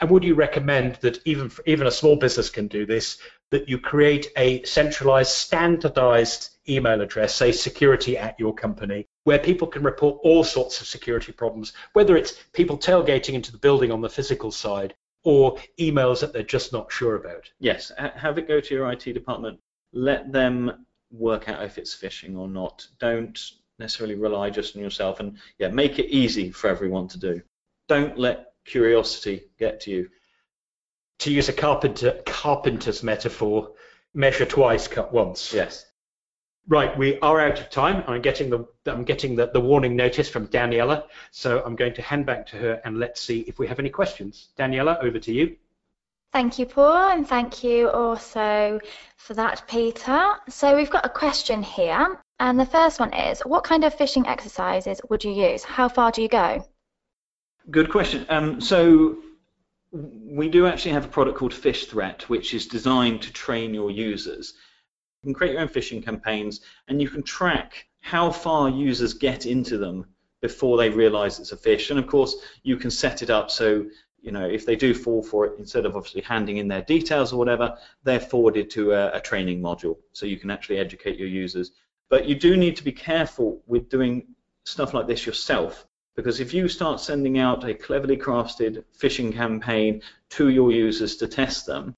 And 0.00 0.10
would 0.10 0.24
you 0.24 0.34
recommend 0.34 0.96
that 0.96 1.20
even 1.24 1.52
even 1.66 1.86
a 1.86 1.92
small 1.92 2.16
business 2.16 2.50
can 2.50 2.66
do 2.66 2.84
this? 2.84 3.18
That 3.50 3.68
you 3.68 3.78
create 3.78 4.32
a 4.36 4.64
centralized, 4.64 5.30
standardized 5.30 6.56
email 6.68 7.00
address, 7.00 7.34
say 7.34 7.52
security 7.52 8.18
at 8.18 8.40
your 8.40 8.54
company, 8.54 9.06
where 9.24 9.38
people 9.38 9.68
can 9.68 9.84
report 9.84 10.18
all 10.24 10.42
sorts 10.42 10.80
of 10.80 10.88
security 10.88 11.30
problems, 11.30 11.72
whether 11.92 12.16
it's 12.16 12.32
people 12.52 12.78
tailgating 12.78 13.34
into 13.34 13.52
the 13.52 13.58
building 13.58 13.92
on 13.92 14.00
the 14.00 14.08
physical 14.08 14.50
side 14.50 14.94
or 15.22 15.58
emails 15.78 16.20
that 16.20 16.32
they're 16.32 16.42
just 16.42 16.72
not 16.72 16.90
sure 16.90 17.14
about. 17.14 17.48
Yes, 17.60 17.92
have 17.96 18.38
it 18.38 18.48
go 18.48 18.60
to 18.60 18.74
your 18.74 18.90
IT 18.90 19.04
department. 19.12 19.60
Let 19.92 20.32
them 20.32 20.86
work 21.10 21.48
out 21.48 21.62
if 21.64 21.78
it's 21.78 21.94
phishing 21.94 22.36
or 22.38 22.48
not. 22.48 22.86
Don't 22.98 23.38
necessarily 23.78 24.14
rely 24.14 24.50
just 24.50 24.76
on 24.76 24.82
yourself, 24.82 25.20
and 25.20 25.38
yeah, 25.58 25.68
make 25.68 25.98
it 25.98 26.06
easy 26.06 26.50
for 26.50 26.68
everyone 26.68 27.08
to 27.08 27.18
do. 27.18 27.42
Don't 27.88 28.18
let 28.18 28.52
curiosity 28.64 29.44
get 29.58 29.80
to 29.82 29.90
you. 29.90 30.08
To 31.20 31.32
use 31.32 31.48
a 31.48 31.52
carpenter 31.52 32.20
carpenter's 32.24 33.02
metaphor, 33.02 33.72
measure 34.14 34.46
twice, 34.46 34.88
cut 34.88 35.12
once. 35.12 35.52
Yes. 35.52 35.86
Right, 36.68 36.96
we 36.96 37.18
are 37.20 37.40
out 37.40 37.60
of 37.60 37.70
time. 37.70 38.04
I'm 38.06 38.22
getting 38.22 38.48
the 38.48 38.66
I'm 38.86 39.04
getting 39.04 39.34
the, 39.34 39.48
the 39.48 39.60
warning 39.60 39.96
notice 39.96 40.28
from 40.28 40.46
Daniela, 40.46 41.04
so 41.32 41.62
I'm 41.64 41.74
going 41.74 41.94
to 41.94 42.02
hand 42.02 42.24
back 42.24 42.46
to 42.48 42.56
her 42.56 42.80
and 42.84 42.98
let's 42.98 43.20
see 43.20 43.40
if 43.40 43.58
we 43.58 43.66
have 43.66 43.80
any 43.80 43.90
questions. 43.90 44.48
Daniela, 44.56 45.02
over 45.02 45.18
to 45.18 45.32
you. 45.32 45.56
Thank 46.32 46.58
you, 46.58 46.64
Paul, 46.64 47.10
and 47.10 47.28
thank 47.28 47.62
you 47.62 47.90
also 47.90 48.80
for 49.18 49.34
that, 49.34 49.64
Peter. 49.68 50.30
So 50.48 50.74
we've 50.74 50.88
got 50.88 51.04
a 51.04 51.10
question 51.10 51.62
here, 51.62 52.18
and 52.40 52.58
the 52.58 52.64
first 52.64 52.98
one 52.98 53.12
is, 53.12 53.40
what 53.40 53.64
kind 53.64 53.84
of 53.84 53.94
phishing 53.94 54.26
exercises 54.26 54.98
would 55.10 55.22
you 55.24 55.32
use? 55.32 55.62
How 55.62 55.90
far 55.90 56.10
do 56.10 56.22
you 56.22 56.28
go? 56.28 56.64
Good 57.70 57.90
question. 57.90 58.24
Um, 58.30 58.62
so 58.62 59.18
we 59.92 60.48
do 60.48 60.66
actually 60.66 60.92
have 60.92 61.04
a 61.04 61.08
product 61.08 61.36
called 61.36 61.52
Phish 61.52 61.90
Threat, 61.90 62.26
which 62.30 62.54
is 62.54 62.66
designed 62.66 63.20
to 63.22 63.32
train 63.32 63.74
your 63.74 63.90
users. 63.90 64.54
You 65.22 65.26
can 65.26 65.34
create 65.34 65.52
your 65.52 65.60
own 65.60 65.68
phishing 65.68 66.02
campaigns, 66.02 66.62
and 66.88 67.02
you 67.02 67.10
can 67.10 67.22
track 67.22 67.86
how 68.00 68.30
far 68.30 68.70
users 68.70 69.12
get 69.12 69.44
into 69.44 69.76
them 69.76 70.06
before 70.40 70.78
they 70.78 70.88
realize 70.88 71.38
it's 71.38 71.52
a 71.52 71.58
fish. 71.58 71.90
And 71.90 71.98
of 71.98 72.06
course, 72.06 72.36
you 72.62 72.78
can 72.78 72.90
set 72.90 73.20
it 73.20 73.28
up 73.28 73.50
so 73.50 73.84
you 74.22 74.32
know 74.32 74.46
if 74.46 74.64
they 74.64 74.76
do 74.76 74.94
fall 74.94 75.22
for 75.22 75.46
it, 75.46 75.58
instead 75.58 75.84
of 75.84 75.96
obviously 75.96 76.22
handing 76.22 76.56
in 76.56 76.68
their 76.68 76.82
details 76.82 77.32
or 77.32 77.36
whatever, 77.36 77.76
they're 78.04 78.20
forwarded 78.20 78.70
to 78.70 78.92
a, 78.92 79.16
a 79.16 79.20
training 79.20 79.60
module, 79.60 79.98
so 80.12 80.24
you 80.26 80.38
can 80.38 80.50
actually 80.50 80.78
educate 80.78 81.18
your 81.18 81.28
users. 81.28 81.72
But 82.08 82.26
you 82.26 82.34
do 82.34 82.56
need 82.56 82.76
to 82.76 82.84
be 82.84 82.92
careful 82.92 83.62
with 83.66 83.88
doing 83.88 84.26
stuff 84.64 84.94
like 84.94 85.06
this 85.06 85.26
yourself 85.26 85.86
because 86.14 86.40
if 86.40 86.52
you 86.52 86.68
start 86.68 87.00
sending 87.00 87.38
out 87.38 87.64
a 87.64 87.74
cleverly 87.74 88.16
crafted 88.16 88.84
phishing 88.98 89.32
campaign 89.32 90.02
to 90.30 90.48
your 90.50 90.70
users 90.70 91.16
to 91.16 91.26
test 91.26 91.66
them 91.66 91.96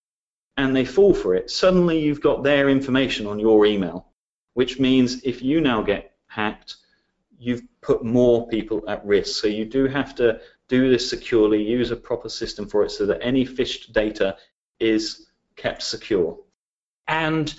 and 0.56 0.74
they 0.74 0.84
fall 0.84 1.12
for 1.12 1.34
it, 1.34 1.50
suddenly 1.50 1.98
you've 1.98 2.20
got 2.20 2.44
their 2.44 2.68
information 2.68 3.26
on 3.26 3.40
your 3.40 3.66
email, 3.66 4.06
which 4.52 4.78
means 4.78 5.22
if 5.24 5.42
you 5.42 5.60
now 5.60 5.82
get 5.82 6.12
hacked, 6.28 6.76
you've 7.38 7.62
put 7.80 8.04
more 8.04 8.46
people 8.46 8.84
at 8.88 9.04
risk. 9.04 9.40
So 9.40 9.48
you 9.48 9.64
do 9.64 9.87
have 9.87 10.14
to 10.16 10.40
do 10.68 10.90
this 10.90 11.09
securely, 11.09 11.62
use 11.62 11.90
a 11.90 11.96
proper 11.96 12.29
system 12.29 12.66
for 12.66 12.85
it 12.85 12.90
so 12.90 13.07
that 13.07 13.22
any 13.22 13.46
phished 13.46 13.92
data 13.92 14.37
is 14.81 15.27
kept 15.57 15.83
secure. 15.83 16.38
And 17.07 17.55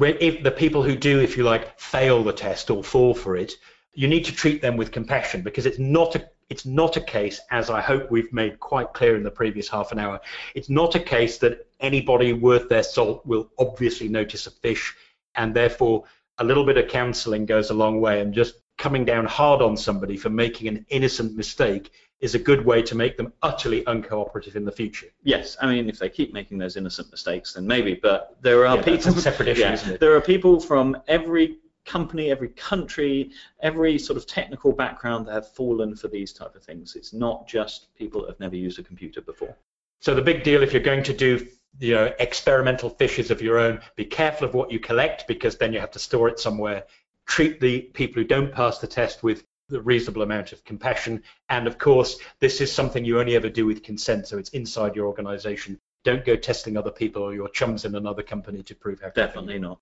if 0.00 0.42
the 0.42 0.50
people 0.50 0.82
who 0.82 0.96
do, 0.96 1.20
if 1.20 1.36
you 1.36 1.44
like, 1.44 1.78
fail 1.78 2.22
the 2.22 2.32
test 2.32 2.70
or 2.70 2.82
fall 2.82 3.14
for 3.14 3.36
it, 3.36 3.54
you 3.92 4.08
need 4.08 4.24
to 4.26 4.32
treat 4.32 4.62
them 4.62 4.76
with 4.76 4.92
compassion 4.92 5.42
because 5.42 5.66
it's 5.66 5.78
not 5.78 6.14
a 6.14 6.28
it's 6.48 6.64
not 6.64 6.96
a 6.96 7.00
case, 7.02 7.40
as 7.50 7.68
I 7.68 7.82
hope 7.82 8.10
we've 8.10 8.32
made 8.32 8.58
quite 8.58 8.94
clear 8.94 9.16
in 9.16 9.22
the 9.22 9.30
previous 9.30 9.68
half 9.68 9.92
an 9.92 9.98
hour, 9.98 10.18
it's 10.54 10.70
not 10.70 10.94
a 10.94 11.00
case 11.00 11.36
that 11.38 11.66
anybody 11.78 12.32
worth 12.32 12.70
their 12.70 12.82
salt 12.82 13.26
will 13.26 13.50
obviously 13.58 14.08
notice 14.08 14.46
a 14.46 14.50
fish, 14.50 14.94
and 15.34 15.54
therefore 15.54 16.04
a 16.38 16.44
little 16.44 16.64
bit 16.64 16.78
of 16.78 16.88
counselling 16.88 17.44
goes 17.44 17.68
a 17.68 17.74
long 17.74 18.00
way, 18.00 18.22
and 18.22 18.32
just 18.32 18.54
coming 18.78 19.04
down 19.04 19.26
hard 19.26 19.60
on 19.60 19.76
somebody 19.76 20.16
for 20.16 20.30
making 20.30 20.68
an 20.68 20.86
innocent 20.88 21.36
mistake 21.36 21.90
is 22.20 22.34
a 22.34 22.38
good 22.38 22.64
way 22.64 22.82
to 22.82 22.94
make 22.94 23.16
them 23.16 23.32
utterly 23.42 23.84
uncooperative 23.84 24.56
in 24.56 24.64
the 24.64 24.72
future. 24.72 25.06
Yes, 25.22 25.56
I 25.60 25.66
mean 25.66 25.88
if 25.88 25.98
they 25.98 26.08
keep 26.08 26.32
making 26.32 26.58
those 26.58 26.76
innocent 26.76 27.10
mistakes, 27.10 27.52
then 27.54 27.66
maybe. 27.66 27.94
But 27.94 28.36
there 28.42 28.66
are 28.66 28.76
Yeah, 28.76 28.82
people. 28.82 29.12
separate 29.12 29.48
issue, 29.48 29.60
yeah, 29.60 29.72
isn't 29.74 29.92
it? 29.94 30.00
There 30.00 30.16
are 30.16 30.20
people 30.20 30.58
from 30.60 30.96
every 31.06 31.58
company, 31.84 32.30
every 32.30 32.48
country, 32.50 33.30
every 33.60 33.98
sort 33.98 34.16
of 34.16 34.26
technical 34.26 34.72
background 34.72 35.26
that 35.26 35.32
have 35.32 35.48
fallen 35.48 35.94
for 35.96 36.08
these 36.08 36.32
type 36.32 36.54
of 36.54 36.62
things. 36.62 36.96
It's 36.96 37.12
not 37.12 37.46
just 37.46 37.94
people 37.94 38.22
that 38.22 38.30
have 38.30 38.40
never 38.40 38.56
used 38.56 38.78
a 38.78 38.82
computer 38.82 39.20
before. 39.20 39.56
So 40.00 40.14
the 40.14 40.22
big 40.22 40.42
deal 40.42 40.62
if 40.62 40.72
you're 40.72 40.82
going 40.82 41.02
to 41.04 41.12
do 41.14 41.46
you 41.80 41.94
know 41.94 42.12
experimental 42.18 42.90
fishes 42.90 43.30
of 43.30 43.40
your 43.40 43.58
own, 43.58 43.80
be 43.94 44.04
careful 44.04 44.46
of 44.48 44.54
what 44.54 44.72
you 44.72 44.80
collect 44.80 45.28
because 45.28 45.56
then 45.56 45.72
you 45.72 45.78
have 45.78 45.92
to 45.92 45.98
store 46.00 46.28
it 46.28 46.40
somewhere. 46.40 46.84
Treat 47.26 47.60
the 47.60 47.82
people 47.82 48.22
who 48.22 48.26
don't 48.26 48.52
pass 48.52 48.78
the 48.78 48.86
test 48.86 49.22
with 49.22 49.44
the 49.68 49.80
reasonable 49.80 50.22
amount 50.22 50.52
of 50.52 50.64
compassion. 50.64 51.22
And 51.48 51.66
of 51.66 51.78
course, 51.78 52.18
this 52.40 52.60
is 52.60 52.72
something 52.72 53.04
you 53.04 53.20
only 53.20 53.36
ever 53.36 53.48
do 53.48 53.66
with 53.66 53.82
consent, 53.82 54.26
so 54.26 54.38
it's 54.38 54.50
inside 54.50 54.96
your 54.96 55.06
organization. 55.06 55.78
Don't 56.04 56.24
go 56.24 56.36
testing 56.36 56.76
other 56.76 56.90
people 56.90 57.22
or 57.22 57.34
your 57.34 57.48
chums 57.48 57.84
in 57.84 57.94
another 57.94 58.22
company 58.22 58.62
to 58.62 58.74
prove 58.74 59.00
how 59.00 59.10
Definitely 59.10 59.58
not. 59.58 59.78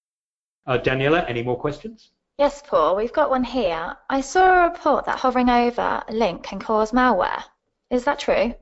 Uh, 0.66 0.78
Daniela, 0.78 1.28
any 1.28 1.42
more 1.42 1.58
questions? 1.58 2.10
Yes, 2.38 2.62
Paul, 2.66 2.96
we've 2.96 3.12
got 3.12 3.30
one 3.30 3.44
here. 3.44 3.96
I 4.10 4.20
saw 4.20 4.64
a 4.64 4.68
report 4.68 5.06
that 5.06 5.18
hovering 5.18 5.48
over 5.48 6.02
a 6.06 6.12
link 6.12 6.42
can 6.42 6.58
cause 6.58 6.92
malware. 6.92 7.42
Is 7.90 8.04
that 8.04 8.18
true? 8.18 8.54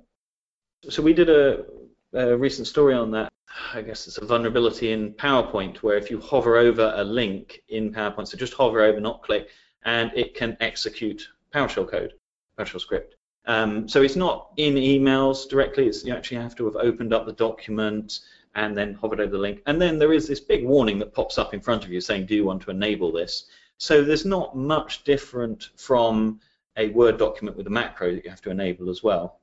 So 0.88 1.02
we 1.02 1.14
did 1.14 1.30
a, 1.30 1.64
a 2.12 2.36
recent 2.36 2.68
story 2.68 2.94
on 2.94 3.10
that. 3.12 3.32
I 3.72 3.82
guess 3.82 4.06
it's 4.06 4.18
a 4.18 4.24
vulnerability 4.24 4.92
in 4.92 5.12
PowerPoint 5.14 5.78
where 5.78 5.96
if 5.96 6.10
you 6.10 6.20
hover 6.20 6.56
over 6.56 6.92
a 6.96 7.04
link 7.04 7.62
in 7.68 7.92
PowerPoint, 7.92 8.28
so 8.28 8.36
just 8.36 8.52
hover 8.52 8.82
over, 8.82 9.00
not 9.00 9.22
click, 9.22 9.48
and 9.84 10.10
it 10.14 10.34
can 10.34 10.56
execute 10.60 11.28
PowerShell 11.54 11.88
code, 11.88 12.14
PowerShell 12.58 12.80
script. 12.80 13.16
Um, 13.46 13.88
so 13.88 14.02
it's 14.02 14.16
not 14.16 14.50
in 14.56 14.74
emails 14.74 15.48
directly. 15.48 15.86
It's, 15.86 16.04
you 16.04 16.14
actually 16.14 16.38
have 16.38 16.56
to 16.56 16.64
have 16.64 16.76
opened 16.76 17.12
up 17.12 17.26
the 17.26 17.32
document 17.32 18.20
and 18.54 18.76
then 18.76 18.94
hovered 18.94 19.20
over 19.20 19.32
the 19.32 19.38
link. 19.38 19.60
And 19.66 19.80
then 19.80 19.98
there 19.98 20.12
is 20.12 20.26
this 20.26 20.40
big 20.40 20.64
warning 20.64 20.98
that 21.00 21.12
pops 21.12 21.38
up 21.38 21.52
in 21.52 21.60
front 21.60 21.84
of 21.84 21.92
you 21.92 22.00
saying, 22.00 22.26
do 22.26 22.34
you 22.34 22.44
want 22.44 22.62
to 22.62 22.70
enable 22.70 23.12
this? 23.12 23.46
So 23.78 24.02
there's 24.02 24.24
not 24.24 24.56
much 24.56 25.04
different 25.04 25.70
from 25.76 26.40
a 26.76 26.88
Word 26.90 27.18
document 27.18 27.56
with 27.56 27.66
a 27.66 27.70
macro 27.70 28.14
that 28.14 28.24
you 28.24 28.30
have 28.30 28.40
to 28.42 28.50
enable 28.50 28.88
as 28.88 29.02
well. 29.02 29.40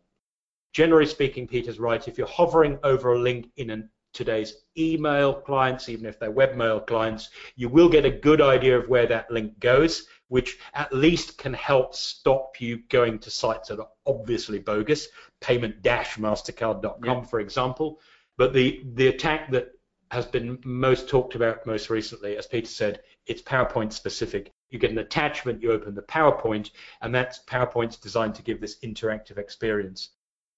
Generally 0.74 1.08
speaking, 1.08 1.48
Peter's 1.48 1.80
right. 1.80 2.08
If 2.08 2.18
you're 2.18 2.28
hovering 2.28 2.80
over 2.84 3.14
a 3.14 3.20
link 3.20 3.50
in 3.58 3.70
an, 3.70 3.90
today's 4.14 4.64
email 4.78 5.34
clients, 5.34 5.90
even 5.90 6.06
if 6.06 6.18
they're 6.18 6.32
webmail 6.32 6.86
clients, 6.88 7.30
you 7.56 7.68
will 7.70 7.90
get 7.90 8.06
a 8.06 8.12
good 8.12 8.42
idea 8.42 8.78
of 8.78 8.88
where 8.88 9.08
that 9.08 9.30
link 9.30 9.60
goes, 9.60 10.08
which 10.32 10.58
at 10.76 10.94
least 10.94 11.38
can 11.38 11.54
help 11.54 11.94
stop 11.94 12.62
you 12.62 12.78
going 12.88 13.20
to 13.20 13.30
sites 13.30 13.68
that 13.68 13.82
are 13.82 13.90
obviously 14.06 14.60
bogus, 14.60 15.10
payment-mastercard.com, 15.42 17.04
Yeah. 17.04 17.22
for 17.24 17.42
example. 17.42 18.00
But 18.38 18.54
the, 18.54 18.82
the 18.94 19.08
attack 19.08 19.52
that 19.52 19.74
has 20.10 20.26
been 20.26 20.58
most 20.64 21.10
talked 21.10 21.36
about 21.36 21.66
most 21.66 21.90
recently, 21.90 22.38
as 22.38 22.48
Peter 22.48 22.66
said, 22.68 23.02
it's 23.26 23.42
PowerPoint 23.42 23.92
specific. 23.92 24.50
You 24.70 24.80
get 24.80 24.92
an 24.92 25.00
attachment, 25.00 25.62
you 25.62 25.74
open 25.74 25.96
the 25.96 26.02
PowerPoint, 26.02 26.72
and 27.02 27.14
that's 27.14 27.44
PowerPoint's 27.44 27.98
designed 27.98 28.36
to 28.36 28.42
give 28.42 28.62
this 28.62 28.80
interactive 28.86 29.38
experience. 29.38 30.12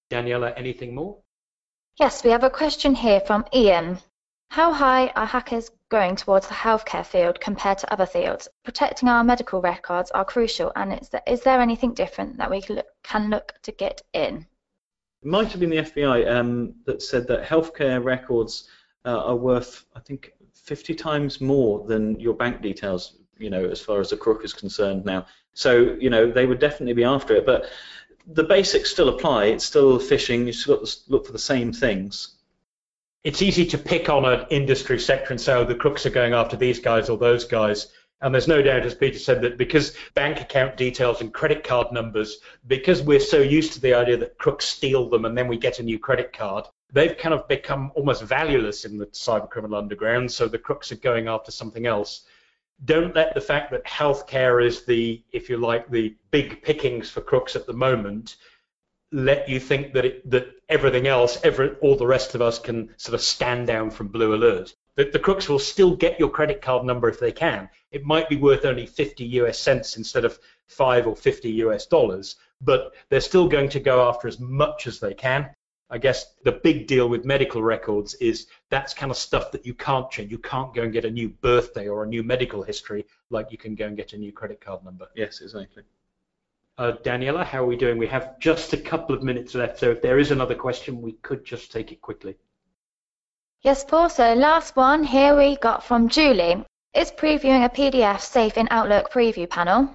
Daniela, 0.08 0.54
anything 0.56 0.94
more? 0.94 1.18
Yes, 1.98 2.22
we 2.22 2.30
have 2.30 2.44
a 2.44 2.50
question 2.50 2.94
here 2.94 3.18
from 3.18 3.44
Ian. 3.52 3.98
How 4.48 4.72
high 4.72 5.08
are 5.08 5.26
hackers 5.26 5.70
going 5.88 6.16
towards 6.16 6.46
the 6.46 6.54
healthcare 6.54 7.04
field 7.04 7.40
compared 7.40 7.78
to 7.78 7.92
other 7.92 8.06
fields? 8.06 8.48
Protecting 8.62 9.08
our 9.08 9.24
medical 9.24 9.60
records 9.60 10.10
are 10.12 10.24
crucial, 10.24 10.70
and 10.76 10.92
is 11.00 11.08
there, 11.08 11.22
is 11.26 11.40
there 11.42 11.60
anything 11.60 11.94
different 11.94 12.38
that 12.38 12.50
we 12.50 12.62
can 13.02 13.30
look, 13.30 13.54
to 13.62 13.72
get 13.72 14.02
in? 14.12 14.46
It 15.22 15.28
might 15.28 15.50
have 15.50 15.60
been 15.60 15.70
the 15.70 15.78
FBI 15.78 16.30
um, 16.30 16.74
that 16.86 17.02
said 17.02 17.26
that 17.28 17.44
healthcare 17.44 18.02
records 18.02 18.68
uh, 19.04 19.24
are 19.24 19.36
worth, 19.36 19.86
I 19.96 20.00
think, 20.00 20.32
50 20.52 20.94
times 20.94 21.40
more 21.40 21.86
than 21.86 22.18
your 22.20 22.34
bank 22.34 22.62
details, 22.62 23.18
you 23.38 23.50
know, 23.50 23.64
as 23.64 23.80
far 23.80 24.00
as 24.00 24.12
a 24.12 24.16
crook 24.16 24.44
is 24.44 24.52
concerned 24.52 25.04
now. 25.04 25.26
So, 25.52 25.96
you 26.00 26.10
know, 26.10 26.30
they 26.30 26.46
would 26.46 26.58
definitely 26.58 26.94
be 26.94 27.04
after 27.04 27.34
it. 27.34 27.46
But 27.46 27.66
the 28.26 28.44
basics 28.44 28.90
still 28.90 29.08
apply. 29.08 29.46
It's 29.46 29.64
still 29.64 29.98
phishing. 29.98 30.46
You 30.46 30.52
still 30.52 30.78
got 30.78 30.86
to 30.86 30.96
look 31.08 31.26
for 31.26 31.32
the 31.32 31.38
same 31.38 31.72
things. 31.72 32.33
It's 33.24 33.40
easy 33.40 33.64
to 33.64 33.78
pick 33.78 34.10
on 34.10 34.26
an 34.26 34.46
industry 34.50 34.98
sector 35.00 35.32
and 35.32 35.40
say, 35.40 35.54
oh, 35.54 35.64
the 35.64 35.74
crooks 35.74 36.04
are 36.04 36.10
going 36.10 36.34
after 36.34 36.56
these 36.56 36.78
guys 36.78 37.08
or 37.08 37.16
those 37.16 37.44
guys. 37.44 37.88
And 38.20 38.34
there's 38.34 38.48
no 38.48 38.62
doubt, 38.62 38.86
as 38.86 38.94
Peter 38.94 39.18
said, 39.18 39.42
that 39.42 39.58
because 39.58 39.96
bank 40.14 40.40
account 40.40 40.76
details 40.76 41.20
and 41.20 41.32
credit 41.32 41.64
card 41.64 41.90
numbers, 41.90 42.38
because 42.66 43.02
we're 43.02 43.20
so 43.20 43.40
used 43.40 43.72
to 43.72 43.80
the 43.80 43.94
idea 43.94 44.18
that 44.18 44.38
crooks 44.38 44.66
steal 44.66 45.08
them 45.08 45.24
and 45.24 45.36
then 45.36 45.48
we 45.48 45.56
get 45.56 45.78
a 45.78 45.82
new 45.82 45.98
credit 45.98 46.32
card, 46.32 46.66
they've 46.92 47.16
kind 47.16 47.34
of 47.34 47.48
become 47.48 47.90
almost 47.94 48.22
valueless 48.22 48.84
in 48.84 48.98
the 48.98 49.06
cyber 49.06 49.48
criminal 49.48 49.76
underground. 49.76 50.30
So 50.30 50.46
the 50.46 50.58
crooks 50.58 50.92
are 50.92 50.96
going 50.96 51.26
after 51.26 51.50
something 51.50 51.86
else. 51.86 52.22
Don't 52.84 53.14
let 53.14 53.34
the 53.34 53.40
fact 53.40 53.70
that 53.70 53.84
healthcare 53.84 54.64
is 54.64 54.84
the, 54.84 55.22
if 55.32 55.48
you 55.48 55.56
like, 55.56 55.90
the 55.90 56.14
big 56.30 56.62
pickings 56.62 57.10
for 57.10 57.20
crooks 57.20 57.56
at 57.56 57.66
the 57.66 57.72
moment, 57.72 58.36
let 59.14 59.48
you 59.48 59.60
think 59.60 59.94
that 59.94 60.04
it, 60.04 60.28
that 60.28 60.48
everything 60.68 61.06
else, 61.06 61.38
every, 61.44 61.70
all 61.76 61.94
the 61.94 62.06
rest 62.06 62.34
of 62.34 62.42
us 62.42 62.58
can 62.58 62.92
sort 62.96 63.14
of 63.14 63.20
stand 63.20 63.68
down 63.68 63.88
from 63.88 64.08
blue 64.08 64.34
alert. 64.34 64.74
The, 64.96 65.04
the 65.04 65.20
crooks 65.20 65.48
will 65.48 65.60
still 65.60 65.94
get 65.94 66.18
your 66.18 66.28
credit 66.28 66.60
card 66.60 66.84
number 66.84 67.08
if 67.08 67.20
they 67.20 67.30
can. 67.30 67.70
It 67.92 68.04
might 68.04 68.28
be 68.28 68.36
worth 68.36 68.64
only 68.64 68.86
50 68.86 69.24
US 69.24 69.56
cents 69.56 69.96
instead 69.96 70.24
of 70.24 70.40
five 70.66 71.06
or 71.06 71.14
50 71.14 71.48
US 71.64 71.86
dollars, 71.86 72.34
but 72.60 72.92
they're 73.08 73.20
still 73.20 73.46
going 73.46 73.68
to 73.68 73.78
go 73.78 74.08
after 74.08 74.26
as 74.26 74.40
much 74.40 74.88
as 74.88 74.98
they 74.98 75.14
can. 75.14 75.48
I 75.90 75.98
guess 75.98 76.34
the 76.42 76.50
big 76.50 76.88
deal 76.88 77.08
with 77.08 77.24
medical 77.24 77.62
records 77.62 78.14
is 78.14 78.48
that's 78.68 78.94
kind 78.94 79.12
of 79.12 79.16
stuff 79.16 79.52
that 79.52 79.64
you 79.64 79.74
can't 79.74 80.10
change. 80.10 80.32
You 80.32 80.38
can't 80.38 80.74
go 80.74 80.82
and 80.82 80.92
get 80.92 81.04
a 81.04 81.10
new 81.10 81.28
birthday 81.28 81.86
or 81.86 82.02
a 82.02 82.08
new 82.08 82.24
medical 82.24 82.64
history 82.64 83.06
like 83.30 83.52
you 83.52 83.58
can 83.58 83.76
go 83.76 83.86
and 83.86 83.96
get 83.96 84.12
a 84.12 84.18
new 84.18 84.32
credit 84.32 84.60
card 84.60 84.84
number. 84.84 85.06
Yes, 85.14 85.40
exactly. 85.40 85.84
Uh, 86.76 86.92
Daniela, 87.04 87.44
how 87.44 87.62
are 87.62 87.66
we 87.66 87.76
doing? 87.76 87.98
We 87.98 88.08
have 88.08 88.38
just 88.40 88.72
a 88.72 88.76
couple 88.76 89.14
of 89.14 89.22
minutes 89.22 89.54
left, 89.54 89.78
so 89.78 89.92
if 89.92 90.02
there 90.02 90.18
is 90.18 90.32
another 90.32 90.56
question, 90.56 91.00
we 91.00 91.12
could 91.12 91.44
just 91.44 91.70
take 91.70 91.92
it 91.92 92.00
quickly. 92.00 92.36
Yes, 93.62 93.84
Paul. 93.84 94.10
So 94.10 94.34
last 94.34 94.74
one 94.74 95.04
here 95.04 95.36
we 95.36 95.56
got 95.56 95.84
from 95.84 96.08
Julie. 96.08 96.64
Is 96.92 97.12
previewing 97.12 97.64
a 97.64 97.68
PDF 97.68 98.20
safe 98.20 98.56
in 98.56 98.66
Outlook 98.70 99.12
preview 99.12 99.48
panel? 99.48 99.88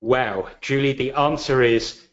Wow, 0.00 0.48
Julie, 0.60 0.92
the 0.92 1.12
answer 1.12 1.62
is 1.62 2.08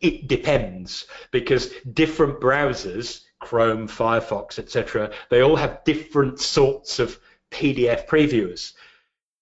it 0.00 0.26
depends 0.26 1.06
because 1.30 1.72
different 1.92 2.40
browsers, 2.40 3.24
Chrome, 3.40 3.88
Firefox, 3.88 4.58
etc., 4.58 5.10
they 5.28 5.42
all 5.42 5.56
have 5.56 5.84
different 5.84 6.40
sorts 6.40 6.98
of 6.98 7.20
PDF 7.50 8.06
previewers 8.06 8.72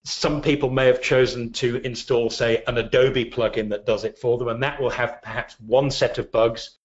some 0.07 0.41
people 0.41 0.69
may 0.69 0.85
have 0.85 1.01
chosen 1.01 1.51
to 1.51 1.77
install, 1.77 2.29
say, 2.29 2.63
an 2.65 2.77
Adobe 2.77 3.29
plugin 3.29 3.69
that 3.69 3.85
does 3.85 4.05
it 4.05 4.17
for 4.17 4.37
them, 4.37 4.47
and 4.47 4.63
that 4.63 4.79
will 4.79 4.89
have 4.89 5.21
perhaps 5.21 5.59
one 5.59 5.91
set 5.91 6.17
of 6.17 6.31
bugs. 6.31 6.77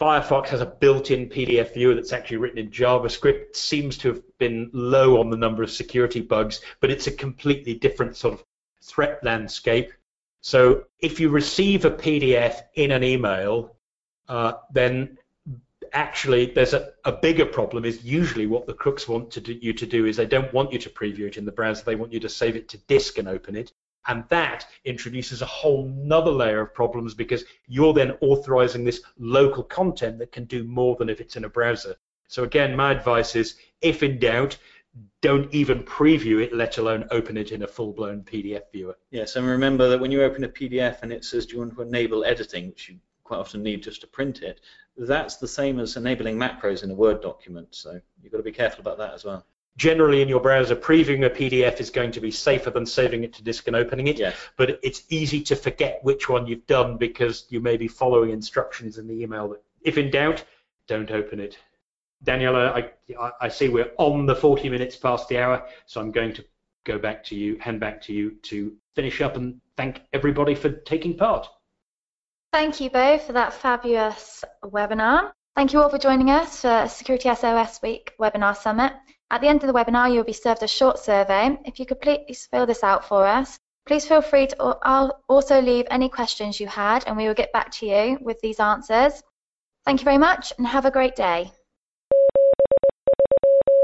Firefox 0.00 0.48
has 0.48 0.60
a 0.60 0.66
built-in 0.66 1.28
PDF 1.28 1.72
viewer 1.72 1.94
that's 1.94 2.12
actually 2.12 2.38
written 2.38 2.58
in 2.58 2.70
JavaScript. 2.70 3.54
Seems 3.54 3.96
to 3.98 4.08
have 4.08 4.22
been 4.38 4.70
low 4.72 5.20
on 5.20 5.30
the 5.30 5.36
number 5.36 5.62
of 5.62 5.70
security 5.70 6.20
bugs, 6.20 6.62
but 6.80 6.90
it's 6.90 7.06
a 7.06 7.12
completely 7.12 7.74
different 7.74 8.16
sort 8.16 8.34
of 8.34 8.44
threat 8.82 9.22
landscape. 9.22 9.92
So 10.40 10.84
if 10.98 11.20
you 11.20 11.28
receive 11.28 11.84
a 11.84 11.92
PDF 11.92 12.60
in 12.74 12.90
an 12.90 13.04
email, 13.04 13.76
uh, 14.28 14.54
then 14.72 15.18
actually 15.94 16.46
there's 16.46 16.74
a, 16.74 16.92
a 17.04 17.12
bigger 17.12 17.46
problem 17.46 17.84
is 17.84 18.04
usually 18.04 18.46
what 18.46 18.66
the 18.66 18.74
crooks 18.74 19.08
want 19.08 19.30
to 19.30 19.40
do, 19.40 19.52
you 19.54 19.72
to 19.72 19.86
do 19.86 20.06
is 20.06 20.16
they 20.16 20.26
don't 20.26 20.52
want 20.52 20.72
you 20.72 20.78
to 20.80 20.90
preview 20.90 21.26
it 21.26 21.38
in 21.38 21.44
the 21.44 21.52
browser. 21.52 21.84
They 21.84 21.94
want 21.94 22.12
you 22.12 22.20
to 22.20 22.28
save 22.28 22.56
it 22.56 22.68
to 22.70 22.78
disk 22.78 23.18
and 23.18 23.28
open 23.28 23.56
it. 23.56 23.72
And 24.06 24.24
that 24.28 24.66
introduces 24.84 25.40
a 25.40 25.46
whole 25.46 25.88
nother 25.88 26.30
layer 26.30 26.60
of 26.60 26.74
problems 26.74 27.14
because 27.14 27.44
you're 27.68 27.94
then 27.94 28.12
authorizing 28.20 28.84
this 28.84 29.00
local 29.18 29.62
content 29.62 30.18
that 30.18 30.32
can 30.32 30.44
do 30.44 30.64
more 30.64 30.96
than 30.96 31.08
if 31.08 31.20
it's 31.20 31.36
in 31.36 31.44
a 31.44 31.48
browser. 31.48 31.96
So 32.28 32.42
again 32.42 32.76
my 32.76 32.90
advice 32.90 33.34
is 33.36 33.56
if 33.80 34.02
in 34.02 34.18
doubt 34.18 34.58
don't 35.22 35.52
even 35.52 35.82
preview 35.82 36.42
it, 36.42 36.54
let 36.54 36.78
alone 36.78 37.06
open 37.10 37.36
it 37.36 37.50
in 37.50 37.62
a 37.62 37.66
full-blown 37.66 38.22
PDF 38.22 38.62
viewer. 38.72 38.96
Yes, 39.10 39.34
and 39.34 39.46
remember 39.46 39.88
that 39.88 39.98
when 39.98 40.12
you 40.12 40.22
open 40.22 40.44
a 40.44 40.48
PDF 40.48 41.02
and 41.02 41.12
it 41.12 41.24
says, 41.24 41.46
do 41.46 41.54
you 41.54 41.58
want 41.60 41.74
to 41.74 41.82
enable 41.82 42.24
editing, 42.24 42.68
which 42.68 42.88
you 42.88 43.00
quite 43.24 43.38
often 43.38 43.62
need 43.62 43.82
just 43.82 44.00
to 44.02 44.06
print 44.06 44.42
it, 44.42 44.60
that's 44.96 45.36
the 45.36 45.48
same 45.48 45.80
as 45.80 45.96
enabling 45.96 46.38
macros 46.38 46.84
in 46.84 46.90
a 46.90 46.94
Word 46.94 47.20
document. 47.20 47.68
So 47.74 48.00
you've 48.22 48.32
got 48.32 48.38
to 48.38 48.44
be 48.44 48.52
careful 48.52 48.80
about 48.80 48.98
that 48.98 49.14
as 49.14 49.24
well. 49.24 49.44
Generally, 49.76 50.22
in 50.22 50.28
your 50.28 50.40
browser, 50.40 50.76
previewing 50.76 51.26
a 51.26 51.30
PDF 51.30 51.80
is 51.80 51.90
going 51.90 52.12
to 52.12 52.20
be 52.20 52.30
safer 52.30 52.70
than 52.70 52.86
saving 52.86 53.24
it 53.24 53.32
to 53.32 53.42
disk 53.42 53.66
and 53.66 53.74
opening 53.74 54.06
it. 54.06 54.20
Yes. 54.20 54.36
But 54.56 54.78
it's 54.84 55.02
easy 55.08 55.40
to 55.42 55.56
forget 55.56 55.98
which 56.02 56.28
one 56.28 56.46
you've 56.46 56.66
done 56.66 56.96
because 56.96 57.46
you 57.48 57.60
may 57.60 57.76
be 57.76 57.88
following 57.88 58.30
instructions 58.30 58.98
in 58.98 59.08
the 59.08 59.20
email. 59.20 59.56
If 59.82 59.98
in 59.98 60.10
doubt, 60.10 60.44
don't 60.86 61.10
open 61.10 61.40
it. 61.40 61.58
Daniela, 62.24 62.90
I, 63.18 63.30
I 63.40 63.48
see 63.48 63.68
we're 63.68 63.90
on 63.98 64.26
the 64.26 64.36
40 64.36 64.68
minutes 64.68 64.96
past 64.96 65.28
the 65.28 65.38
hour, 65.38 65.66
so 65.86 66.00
I'm 66.00 66.12
going 66.12 66.32
to 66.34 66.44
go 66.84 66.98
back 66.98 67.24
to 67.24 67.34
you, 67.34 67.58
hand 67.58 67.80
back 67.80 68.00
to 68.02 68.12
you 68.12 68.32
to 68.42 68.76
finish 68.94 69.20
up 69.20 69.36
and 69.36 69.60
thank 69.76 70.02
everybody 70.12 70.54
for 70.54 70.70
taking 70.70 71.16
part. 71.16 71.48
Thank 72.54 72.80
you 72.80 72.88
both 72.88 73.26
for 73.26 73.32
that 73.32 73.52
fabulous 73.52 74.44
webinar. 74.62 75.32
Thank 75.56 75.72
you 75.72 75.82
all 75.82 75.88
for 75.88 75.98
joining 75.98 76.30
us 76.30 76.60
for 76.60 76.86
Security 76.88 77.34
SOS 77.34 77.82
Week 77.82 78.12
Webinar 78.20 78.56
Summit. 78.56 78.92
At 79.28 79.40
the 79.40 79.48
end 79.48 79.64
of 79.64 79.66
the 79.66 79.72
webinar, 79.72 80.14
you'll 80.14 80.22
be 80.22 80.32
served 80.32 80.62
a 80.62 80.68
short 80.68 81.00
survey. 81.00 81.58
If 81.64 81.80
you 81.80 81.84
could 81.84 82.00
please 82.00 82.46
fill 82.52 82.64
this 82.64 82.84
out 82.84 83.08
for 83.08 83.26
us. 83.26 83.58
Please 83.86 84.06
feel 84.06 84.22
free 84.22 84.46
to 84.46 84.56
also 85.28 85.60
leave 85.60 85.86
any 85.90 86.08
questions 86.08 86.60
you 86.60 86.68
had 86.68 87.02
and 87.08 87.16
we 87.16 87.26
will 87.26 87.34
get 87.34 87.52
back 87.52 87.72
to 87.72 87.86
you 87.86 88.18
with 88.20 88.38
these 88.38 88.60
answers. 88.60 89.20
Thank 89.84 90.02
you 90.02 90.04
very 90.04 90.18
much 90.18 90.52
and 90.56 90.64
have 90.64 90.84
a 90.84 90.92
great 90.92 91.16
day. 91.16 91.50